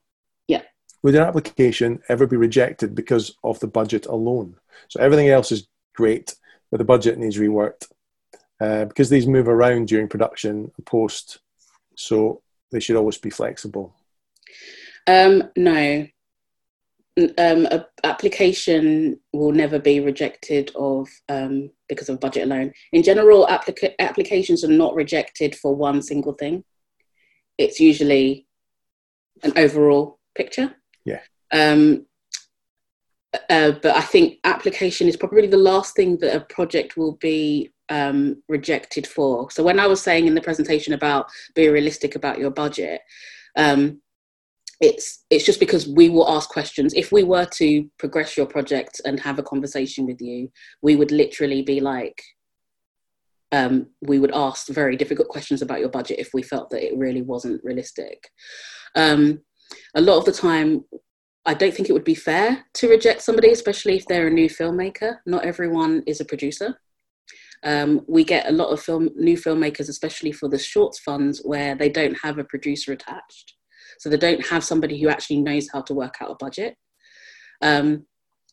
[0.48, 0.64] Yeah.
[1.04, 4.56] would an application ever be rejected because of the budget alone?
[4.90, 6.36] So everything else is great,
[6.70, 7.84] but the budget needs reworked
[8.64, 11.40] uh, because these move around during production and post.
[11.96, 12.42] So
[12.72, 13.96] they should always be flexible.
[15.08, 16.08] Um, no,
[17.18, 22.74] um, a application will never be rejected of um, because of budget alone.
[22.92, 26.64] In general, applica- applications are not rejected for one single thing.
[27.58, 28.48] It's usually
[29.44, 30.76] an overall picture.
[31.06, 31.22] Yeah.
[31.52, 32.06] Um,
[33.50, 37.72] uh, but I think application is probably the last thing that a project will be
[37.90, 39.50] um, rejected for.
[39.52, 43.02] So when I was saying in the presentation about being realistic about your budget,
[43.56, 44.02] um,
[44.82, 46.94] it's it's just because we will ask questions.
[46.94, 50.52] If we were to progress your project and have a conversation with you,
[50.82, 52.22] we would literally be like,
[53.52, 56.98] um, we would ask very difficult questions about your budget if we felt that it
[56.98, 58.30] really wasn't realistic.
[58.96, 59.42] Um,
[59.96, 60.84] a lot of the time
[61.46, 64.50] I don't think it would be fair to reject somebody, especially if they're a new
[64.50, 65.18] filmmaker.
[65.26, 66.80] Not everyone is a producer.
[67.64, 71.76] Um, we get a lot of film new filmmakers, especially for the shorts funds, where
[71.76, 73.54] they don't have a producer attached,
[74.00, 76.76] so they don't have somebody who actually knows how to work out a budget.
[77.62, 78.06] Um,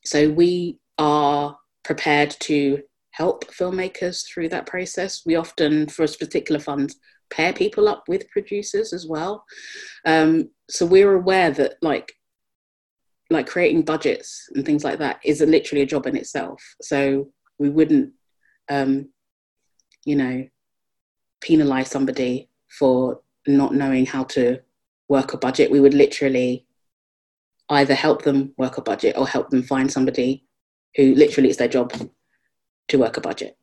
[0.04, 2.82] so we are prepared to
[3.12, 5.22] help filmmakers through that process.
[5.26, 6.94] We often, for a particular fund,
[7.30, 9.44] pair people up with producers as well.
[10.06, 12.12] Um, so we're aware that like
[13.30, 16.62] like creating budgets and things like that is a, literally a job in itself.
[16.82, 17.28] So
[17.58, 18.12] we wouldn't,
[18.68, 19.08] um,
[20.04, 20.46] you know,
[21.40, 24.60] penalize somebody for not knowing how to
[25.12, 25.70] work a budget.
[25.70, 26.66] We would literally
[27.68, 30.44] either help them work a budget or help them find somebody
[30.96, 31.92] who literally it's their job
[32.88, 33.56] to work a budget.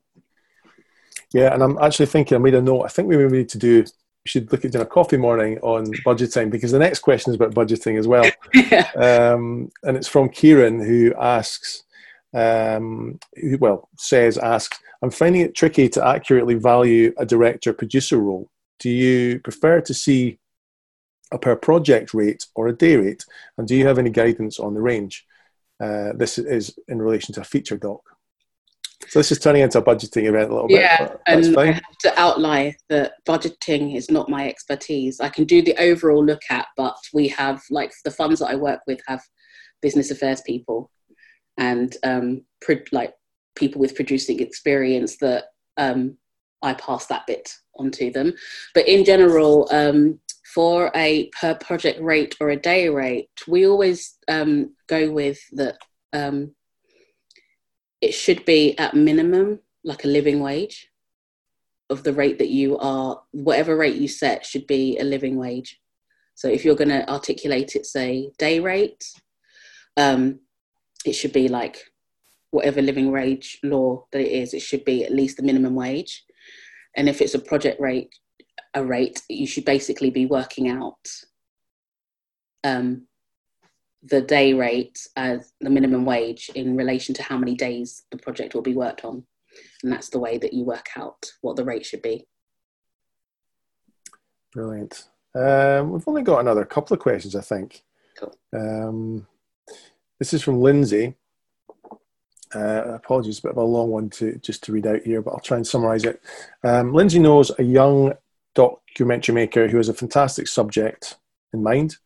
[1.34, 2.84] Yeah, and I'm actually thinking I made a note.
[2.84, 3.84] I think we need to do
[4.26, 7.36] we should look at doing a coffee morning on budgeting because the next question is
[7.36, 8.30] about budgeting as well.
[8.54, 8.90] yeah.
[8.96, 11.84] um, and it's from Kieran who asks,
[12.34, 18.18] um, who, well, says, asks, I'm finding it tricky to accurately value a director producer
[18.18, 18.50] role.
[18.80, 20.39] Do you prefer to see
[21.32, 23.26] a per project rate or a day rate?
[23.58, 25.26] And do you have any guidance on the range?
[25.80, 28.02] Uh, this is in relation to a feature doc.
[29.08, 30.82] So this is turning into a budgeting event a little bit.
[30.82, 31.70] Yeah, and fine.
[31.70, 35.22] I have to outline that budgeting is not my expertise.
[35.22, 38.56] I can do the overall look at, but we have like the funds that I
[38.56, 39.22] work with have
[39.82, 40.92] business affairs people
[41.58, 43.14] and um, pro- like
[43.56, 45.46] people with producing experience that
[45.78, 46.18] um,
[46.62, 48.34] I pass that bit onto them.
[48.74, 50.20] But in general, um,
[50.54, 55.78] for a per project rate or a day rate, we always um, go with that
[56.14, 56.56] um,
[58.02, 60.90] it should be at minimum like a living wage
[61.90, 65.80] of the rate that you are whatever rate you set should be a living wage.
[66.36, 69.04] So if you're going to articulate it say day rate
[69.98, 70.40] um,
[71.06, 71.84] it should be like
[72.52, 76.24] whatever living wage law that it is it should be at least the minimum wage.
[76.96, 78.14] And if it's a project rate
[78.80, 81.08] a rate you should basically be working out
[82.64, 83.08] um,
[84.04, 88.56] the day rate as the minimum wage in relation to how many days the project
[88.56, 89.24] will be worked on.
[89.84, 92.26] And that's the way that you work out what the rate should be.
[94.54, 95.08] Brilliant.
[95.36, 97.84] Um, we've only got another couple of questions, I think.
[98.18, 98.36] Cool.
[98.54, 99.28] Um,
[100.18, 101.16] this is from Lindsay.
[102.56, 105.32] Uh, apologies, a bit of a long one to just to read out here, but
[105.32, 106.22] I'll try and summarize it.
[106.64, 108.14] Um, Lindsay knows a young
[108.56, 111.18] documentary maker who has a fantastic subject
[111.54, 111.98] in mind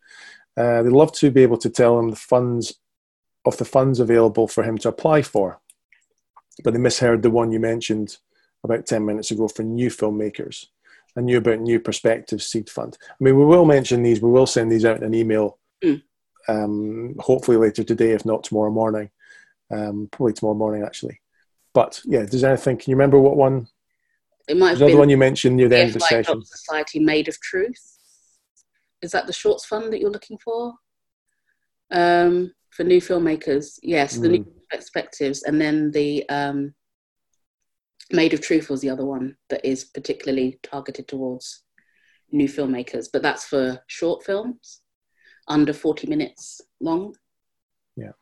[0.56, 2.76] uh, they'd love to be able to tell him the funds
[3.46, 5.60] of the funds available for him to apply for,
[6.64, 8.18] but they misheard the one you mentioned
[8.64, 10.68] about 10 minutes ago for new filmmakers.
[11.18, 12.98] I knew about New Perspectives Seed Fund.
[13.10, 16.02] I mean, we will mention these, we will send these out in an email, mm.
[16.48, 19.10] um, hopefully later today, if not tomorrow morning.
[19.72, 21.20] Um, probably tomorrow morning, actually.
[21.74, 23.68] But yeah, does anything, can you remember what one?
[24.48, 26.44] It might have been another one you mentioned near the end of the session.
[26.44, 27.98] Society Made of Truth
[29.02, 30.74] is that the shorts fund that you're looking for
[31.92, 33.80] um, for new filmmakers?
[33.82, 34.50] Yes, the new hmm.
[34.70, 36.74] perspectives, and then the um,
[38.12, 41.64] Made of Truth was the other one that is particularly targeted towards
[42.32, 44.82] new filmmakers, but that's for short films.
[45.48, 47.14] under 40 minutes long.
[47.96, 48.14] Yeah.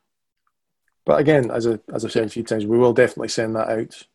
[1.06, 3.70] But again, as, a, as I've said a few times, we will definitely send that
[3.70, 4.08] out.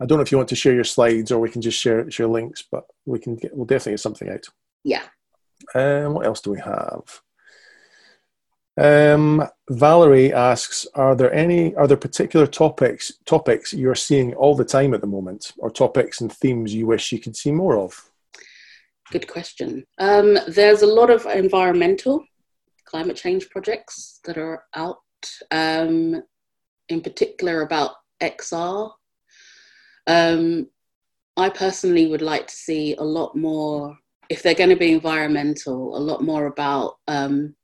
[0.00, 2.10] I don't know if you want to share your slides or we can just share
[2.10, 4.46] share links, but we can get, we'll definitely get something out.
[4.82, 5.02] Yeah.
[5.74, 7.20] Um, what else do we have?
[8.80, 14.64] Um, Valerie asks, are there any are there particular topics topics you're seeing all the
[14.64, 18.10] time at the moment, or topics and themes you wish you could see more of?
[19.10, 19.84] Good question.
[19.98, 22.24] Um, there's a lot of environmental
[22.86, 24.98] climate change projects that are out,
[25.50, 26.22] um,
[26.88, 27.92] in particular about
[28.22, 28.92] XR.
[30.10, 30.66] Um,
[31.36, 33.96] I personally would like to see a lot more,
[34.28, 37.54] if they're going to be environmental, a lot more about um,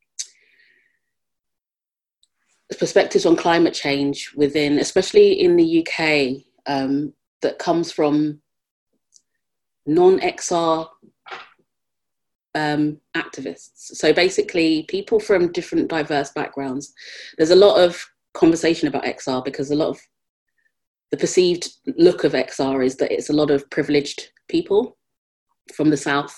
[2.78, 8.40] perspectives on climate change within, especially in the UK, um, that comes from
[9.84, 10.86] non XR
[12.54, 13.96] um, activists.
[13.96, 16.94] So basically, people from different diverse backgrounds.
[17.38, 18.00] There's a lot of
[18.34, 20.00] conversation about XR because a lot of
[21.10, 24.96] the perceived look of XR is that it's a lot of privileged people
[25.74, 26.34] from the South,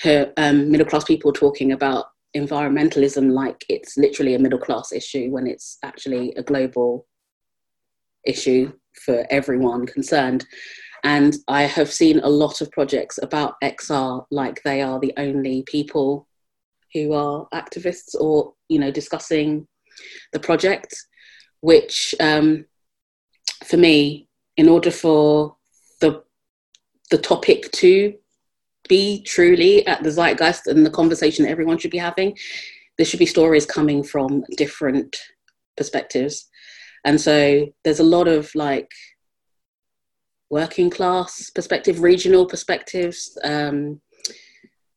[0.00, 2.06] her, um, middle class people talking about
[2.36, 7.06] environmentalism like it's literally a middle class issue when it's actually a global
[8.24, 8.72] issue
[9.04, 10.44] for everyone concerned.
[11.04, 15.62] And I have seen a lot of projects about XR like they are the only
[15.66, 16.26] people
[16.92, 19.66] who are activists or, you know, discussing
[20.32, 20.94] the project,
[21.60, 22.64] which um,
[23.64, 25.56] for me, in order for
[26.00, 26.22] the
[27.10, 28.14] the topic to
[28.88, 32.36] be truly at the zeitgeist and the conversation that everyone should be having,
[32.96, 35.16] there should be stories coming from different
[35.76, 36.48] perspectives.
[37.04, 38.90] And so there's a lot of like
[40.50, 44.00] working class perspective, regional perspectives, um,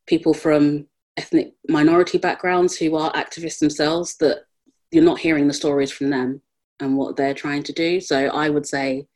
[0.08, 0.88] people from
[1.18, 4.44] ethnic minority backgrounds who are activists themselves that
[4.92, 6.42] you're not hearing the stories from them
[6.80, 8.00] and what they're trying to do.
[8.00, 9.08] So I would say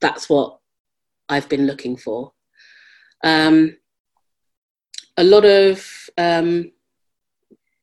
[0.00, 0.58] that's what
[1.28, 2.32] I've been looking for.
[3.24, 3.76] Um,
[5.16, 5.84] a lot of
[6.18, 6.70] um,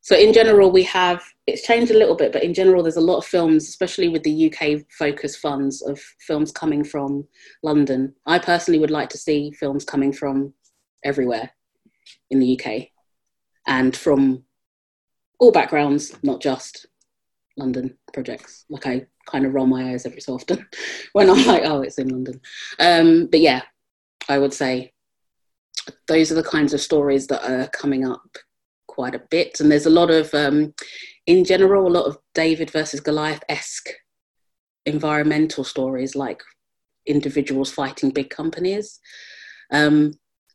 [0.01, 3.01] so in general we have it's changed a little bit, but in general, there's a
[3.01, 7.27] lot of films, especially with the UK focus funds of films coming from
[7.63, 8.15] London.
[8.25, 10.53] I personally would like to see films coming from
[11.03, 11.51] everywhere
[12.29, 12.87] in the UK
[13.67, 14.43] and from
[15.39, 16.85] all backgrounds, not just
[17.57, 18.65] London projects.
[18.69, 20.65] Like I kind of roll my eyes every so often
[21.13, 22.41] when I'm like, oh, it's in London.
[22.79, 23.61] Um, but yeah,
[24.29, 24.93] I would say
[26.07, 28.37] those are the kinds of stories that are coming up
[28.87, 29.59] quite a bit.
[29.59, 30.73] And there's a lot of um,
[31.27, 33.89] in general, a lot of David versus Goliath esque
[34.85, 36.41] environmental stories, like
[37.05, 38.99] individuals fighting big companies.
[39.71, 40.13] Um,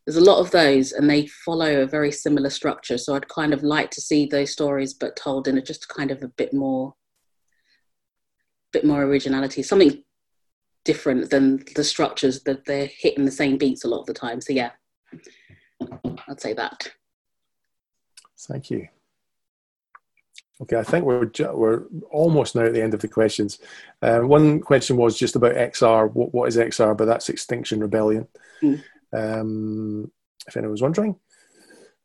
[0.08, 2.96] there's a lot of those, and they follow a very similar structure.
[2.96, 6.10] So I'd kind of like to see those stories, but told in a just kind
[6.10, 6.94] of a bit more,
[8.72, 10.02] bit more originality, something
[10.82, 14.40] different than the structures that they're hitting the same beats a lot of the time.
[14.40, 14.70] So yeah,
[16.26, 16.90] I'd say that.
[18.40, 18.88] Thank you.
[20.62, 23.58] Okay, I think we're we're almost now at the end of the questions.
[24.00, 26.10] Uh, one question was just about XR.
[26.14, 26.96] What, what is XR?
[26.96, 28.26] But that's Extinction Rebellion.
[28.62, 28.82] Mm.
[29.12, 30.10] Um,
[30.46, 31.16] if anyone was wondering,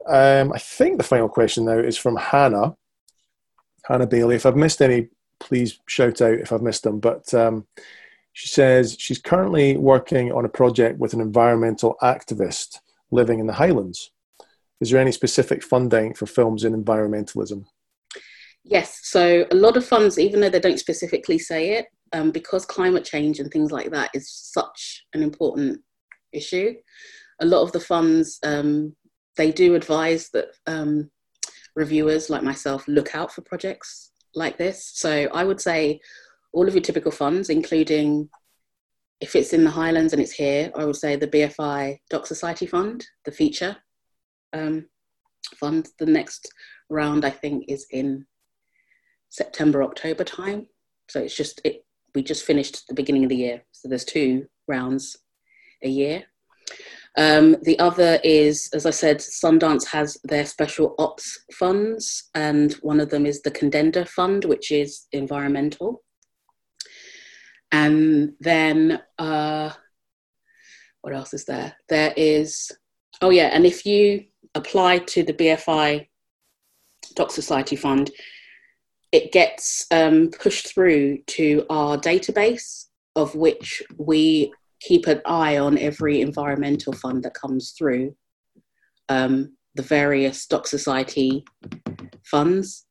[0.07, 2.75] um, I think the final question now is from Hannah.
[3.85, 4.35] Hannah Bailey.
[4.35, 6.99] If I've missed any, please shout out if I've missed them.
[6.99, 7.67] But um,
[8.33, 12.80] she says she's currently working on a project with an environmental activist
[13.11, 14.11] living in the Highlands.
[14.81, 17.65] Is there any specific funding for films in environmentalism?
[18.65, 22.65] Yes, so a lot of funds, even though they don't specifically say it, um, because
[22.65, 25.81] climate change and things like that is such an important
[26.34, 26.73] issue,
[27.41, 28.95] a lot of the funds um,
[29.35, 31.10] they do advise that um,
[31.76, 34.91] reviewers like myself look out for projects like this.
[34.93, 35.99] So I would say
[36.53, 38.30] all of your typical funds, including
[39.22, 42.65] if it's in the Highlands and it's here, I would say the BFI Doc Society
[42.65, 43.77] Fund, the feature
[44.51, 44.85] um,
[45.55, 45.88] fund.
[45.97, 46.51] The next
[46.89, 48.26] round, I think, is in
[49.30, 50.68] September, October time.
[51.10, 51.85] So it's just it.
[52.14, 55.18] We just finished the beginning of the year, so there's two rounds
[55.84, 56.23] a year.
[57.15, 62.99] Um, the other is, as I said, Sundance has their special ops funds, and one
[62.99, 66.01] of them is the Kendeda Fund, which is environmental.
[67.72, 69.72] And then, uh,
[71.01, 71.76] what else is there?
[71.89, 72.72] There is,
[73.22, 76.07] oh yeah, and if you apply to the BFI
[77.15, 78.10] Doc Society Fund,
[79.11, 84.51] it gets um, pushed through to our database, of which we
[84.88, 88.15] keep an eye on every environmental fund that comes through
[89.10, 91.43] um, the various Doc Society
[92.26, 92.85] funds.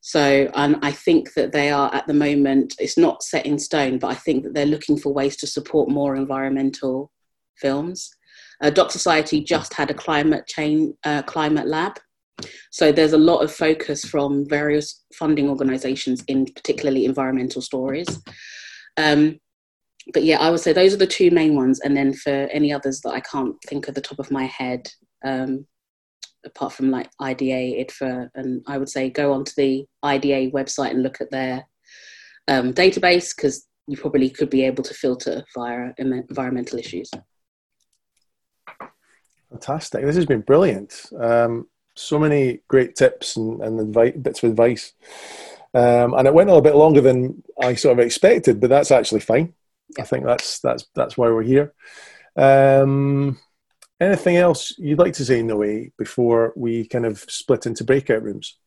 [0.00, 3.98] So, and I think that they are at the moment, it's not set in stone,
[3.98, 7.10] but I think that they're looking for ways to support more environmental
[7.56, 8.08] films.
[8.62, 11.98] Uh, Doc Society just had a climate change uh, climate lab,
[12.70, 18.06] so there's a lot of focus from various funding organisations in particularly environmental stories.
[18.96, 19.40] Um,
[20.12, 22.72] but yeah, I would say those are the two main ones, and then for any
[22.72, 24.88] others that I can't think of the top of my head,
[25.24, 25.66] um,
[26.44, 31.02] apart from like IDA, IDFA, and I would say go onto the IDA website and
[31.02, 31.66] look at their
[32.48, 37.10] um, database because you probably could be able to filter via environmental issues.
[39.50, 40.04] Fantastic.
[40.04, 41.06] This has been brilliant.
[41.18, 44.92] Um, so many great tips and, and bits of advice.
[45.74, 48.90] Um, and it went a little bit longer than I sort of expected, but that's
[48.90, 49.54] actually fine.
[49.98, 51.74] I think that's that's that's why we're here.
[52.36, 53.38] Um,
[54.00, 57.84] anything else you'd like to say, in the way before we kind of split into
[57.84, 58.58] breakout rooms?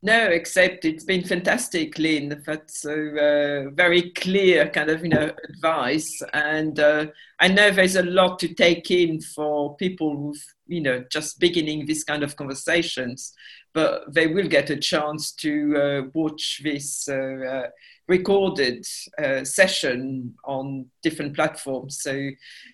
[0.00, 2.40] No, except it's been fantastic, Lynn.
[2.46, 7.06] That's a uh, very clear kind of you know advice, and uh,
[7.40, 11.86] I know there's a lot to take in for people who've you know just beginning
[11.86, 13.32] this kind of conversations,
[13.78, 17.66] but they will get a chance to uh, watch this uh, uh,
[18.08, 18.84] recorded
[19.22, 22.28] uh, session on different platforms, so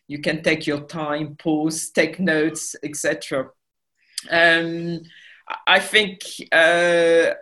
[0.09, 3.51] you can take your time, pause, take notes, etc.
[4.31, 5.03] Um,
[5.67, 6.21] I think
[6.51, 7.35] uh,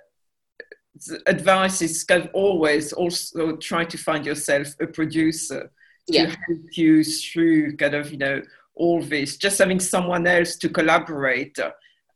[1.29, 5.71] advice is kind of always also try to find yourself a producer
[6.09, 6.27] yeah.
[6.27, 8.43] to help you through kind of you know
[8.75, 9.37] all this.
[9.37, 11.57] Just having someone else to collaborate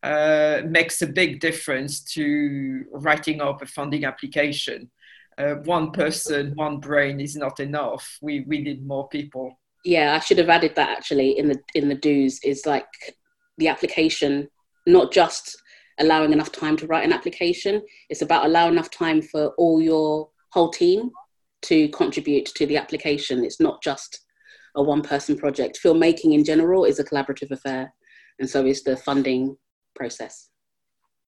[0.07, 4.89] uh, makes a big difference to writing up a funding application.
[5.37, 8.16] Uh, one person, one brain is not enough.
[8.23, 9.59] We we need more people.
[9.85, 12.87] Yeah, I should have added that actually in the in the dues is like
[13.59, 14.49] the application,
[14.87, 15.61] not just
[15.99, 17.83] allowing enough time to write an application.
[18.09, 21.11] It's about allowing enough time for all your whole team
[21.62, 23.45] to contribute to the application.
[23.45, 24.20] It's not just
[24.77, 25.81] a one person project.
[25.83, 27.93] Filmmaking in general is a collaborative affair,
[28.39, 29.57] and so is the funding
[29.97, 30.48] process.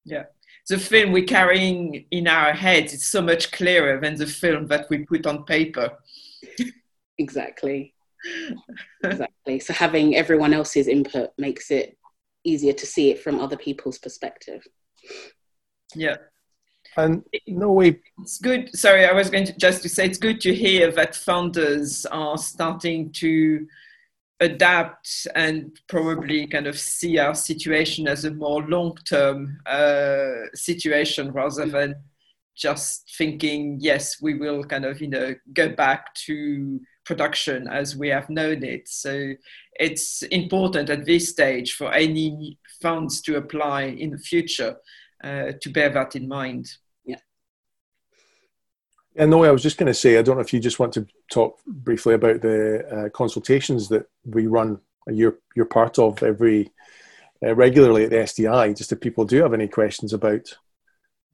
[0.04, 0.24] Yeah.
[0.68, 4.88] The film we're carrying in our heads is so much clearer than the film that
[4.90, 5.90] we put on paper.
[7.18, 7.94] exactly.
[9.02, 9.60] exactly.
[9.60, 11.96] So having everyone else's input makes it
[12.44, 14.66] easier to see it from other people's perspective.
[15.94, 16.16] Yeah.
[16.96, 18.00] And no way.
[18.20, 18.74] It's good.
[18.76, 22.36] Sorry, I was going to just to say it's good to hear that founders are
[22.36, 23.66] starting to
[24.40, 31.66] adapt and probably kind of see our situation as a more long-term uh, situation rather
[31.66, 31.96] than
[32.56, 38.08] just thinking, yes, we will kind of you know go back to production as we
[38.08, 38.88] have known it.
[38.88, 39.32] So
[39.78, 44.76] it's important at this stage for any funds to apply in the future
[45.24, 46.70] uh, to bear that in mind.
[49.16, 50.92] And no, I was just going to say, I don't know if you just want
[50.94, 54.80] to talk briefly about the uh, consultations that we run.
[55.08, 56.70] You're you're part of every
[57.42, 58.76] uh, regularly at the SDI.
[58.76, 60.56] Just if people do have any questions about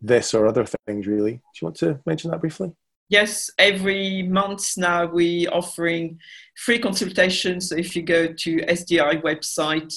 [0.01, 2.73] this or other things, really, do you want to mention that briefly?
[3.09, 6.19] Yes, every month now we offering
[6.57, 7.69] free consultations.
[7.69, 9.95] So if you go to SDI website,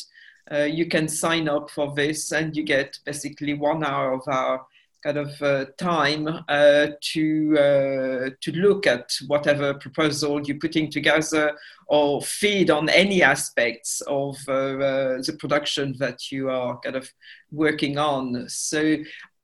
[0.52, 4.66] uh, you can sign up for this, and you get basically one hour of our
[5.04, 11.54] kind of uh, time uh, to uh, to look at whatever proposal you're putting together
[11.88, 17.10] or feed on any aspects of uh, uh, the production that you are kind of
[17.52, 18.46] working on.
[18.50, 18.98] So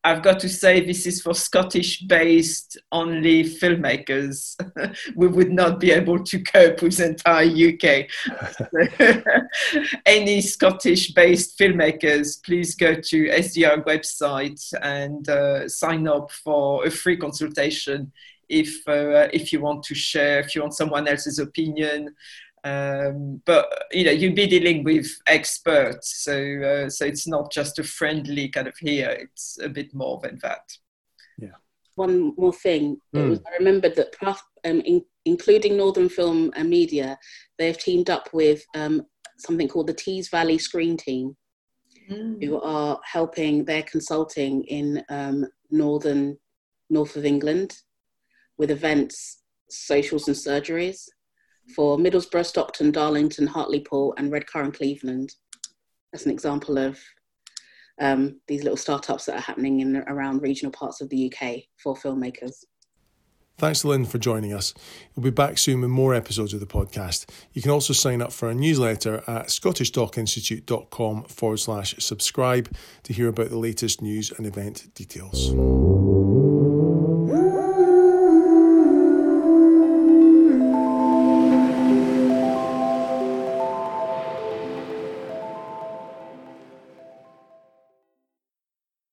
[0.06, 4.56] I've got to say this is for Scottish based only filmmakers.
[5.16, 8.10] we would not be able to cope with the entire UK.
[10.06, 16.92] Any Scottish based filmmakers, please go to SDI website and uh, sign up for a
[16.92, 18.12] free consultation
[18.50, 22.14] if, uh, if you want to share, if you want someone else's opinion,
[22.64, 27.80] um, but you know you'll be dealing with experts so uh, so it's not just
[27.80, 30.72] a friendly kind of here it's a bit more than that
[31.38, 31.56] yeah
[31.96, 33.30] one more thing mm.
[33.30, 34.16] was, i remembered that
[34.66, 37.18] um, in, including northern film and media
[37.58, 39.02] they've teamed up with um,
[39.38, 41.36] something called the tees valley screen team
[42.10, 42.44] mm.
[42.44, 46.38] who are helping their consulting in um, northern
[46.90, 47.76] north of england
[48.58, 51.08] with events socials and surgeries
[51.76, 55.34] for Middlesbrough, Stockton, Darlington, Hartlepool, and Redcar and Cleveland.
[56.12, 57.00] That's an example of
[58.00, 61.96] um, these little startups that are happening in around regional parts of the UK for
[61.96, 62.66] filmmakers.
[63.58, 64.74] Thanks Lynn for joining us.
[65.16, 67.30] We'll be back soon with more episodes of the podcast.
[67.54, 73.28] You can also sign up for our newsletter at scottishdocinstitute.com forward slash subscribe to hear
[73.28, 75.54] about the latest news and event details.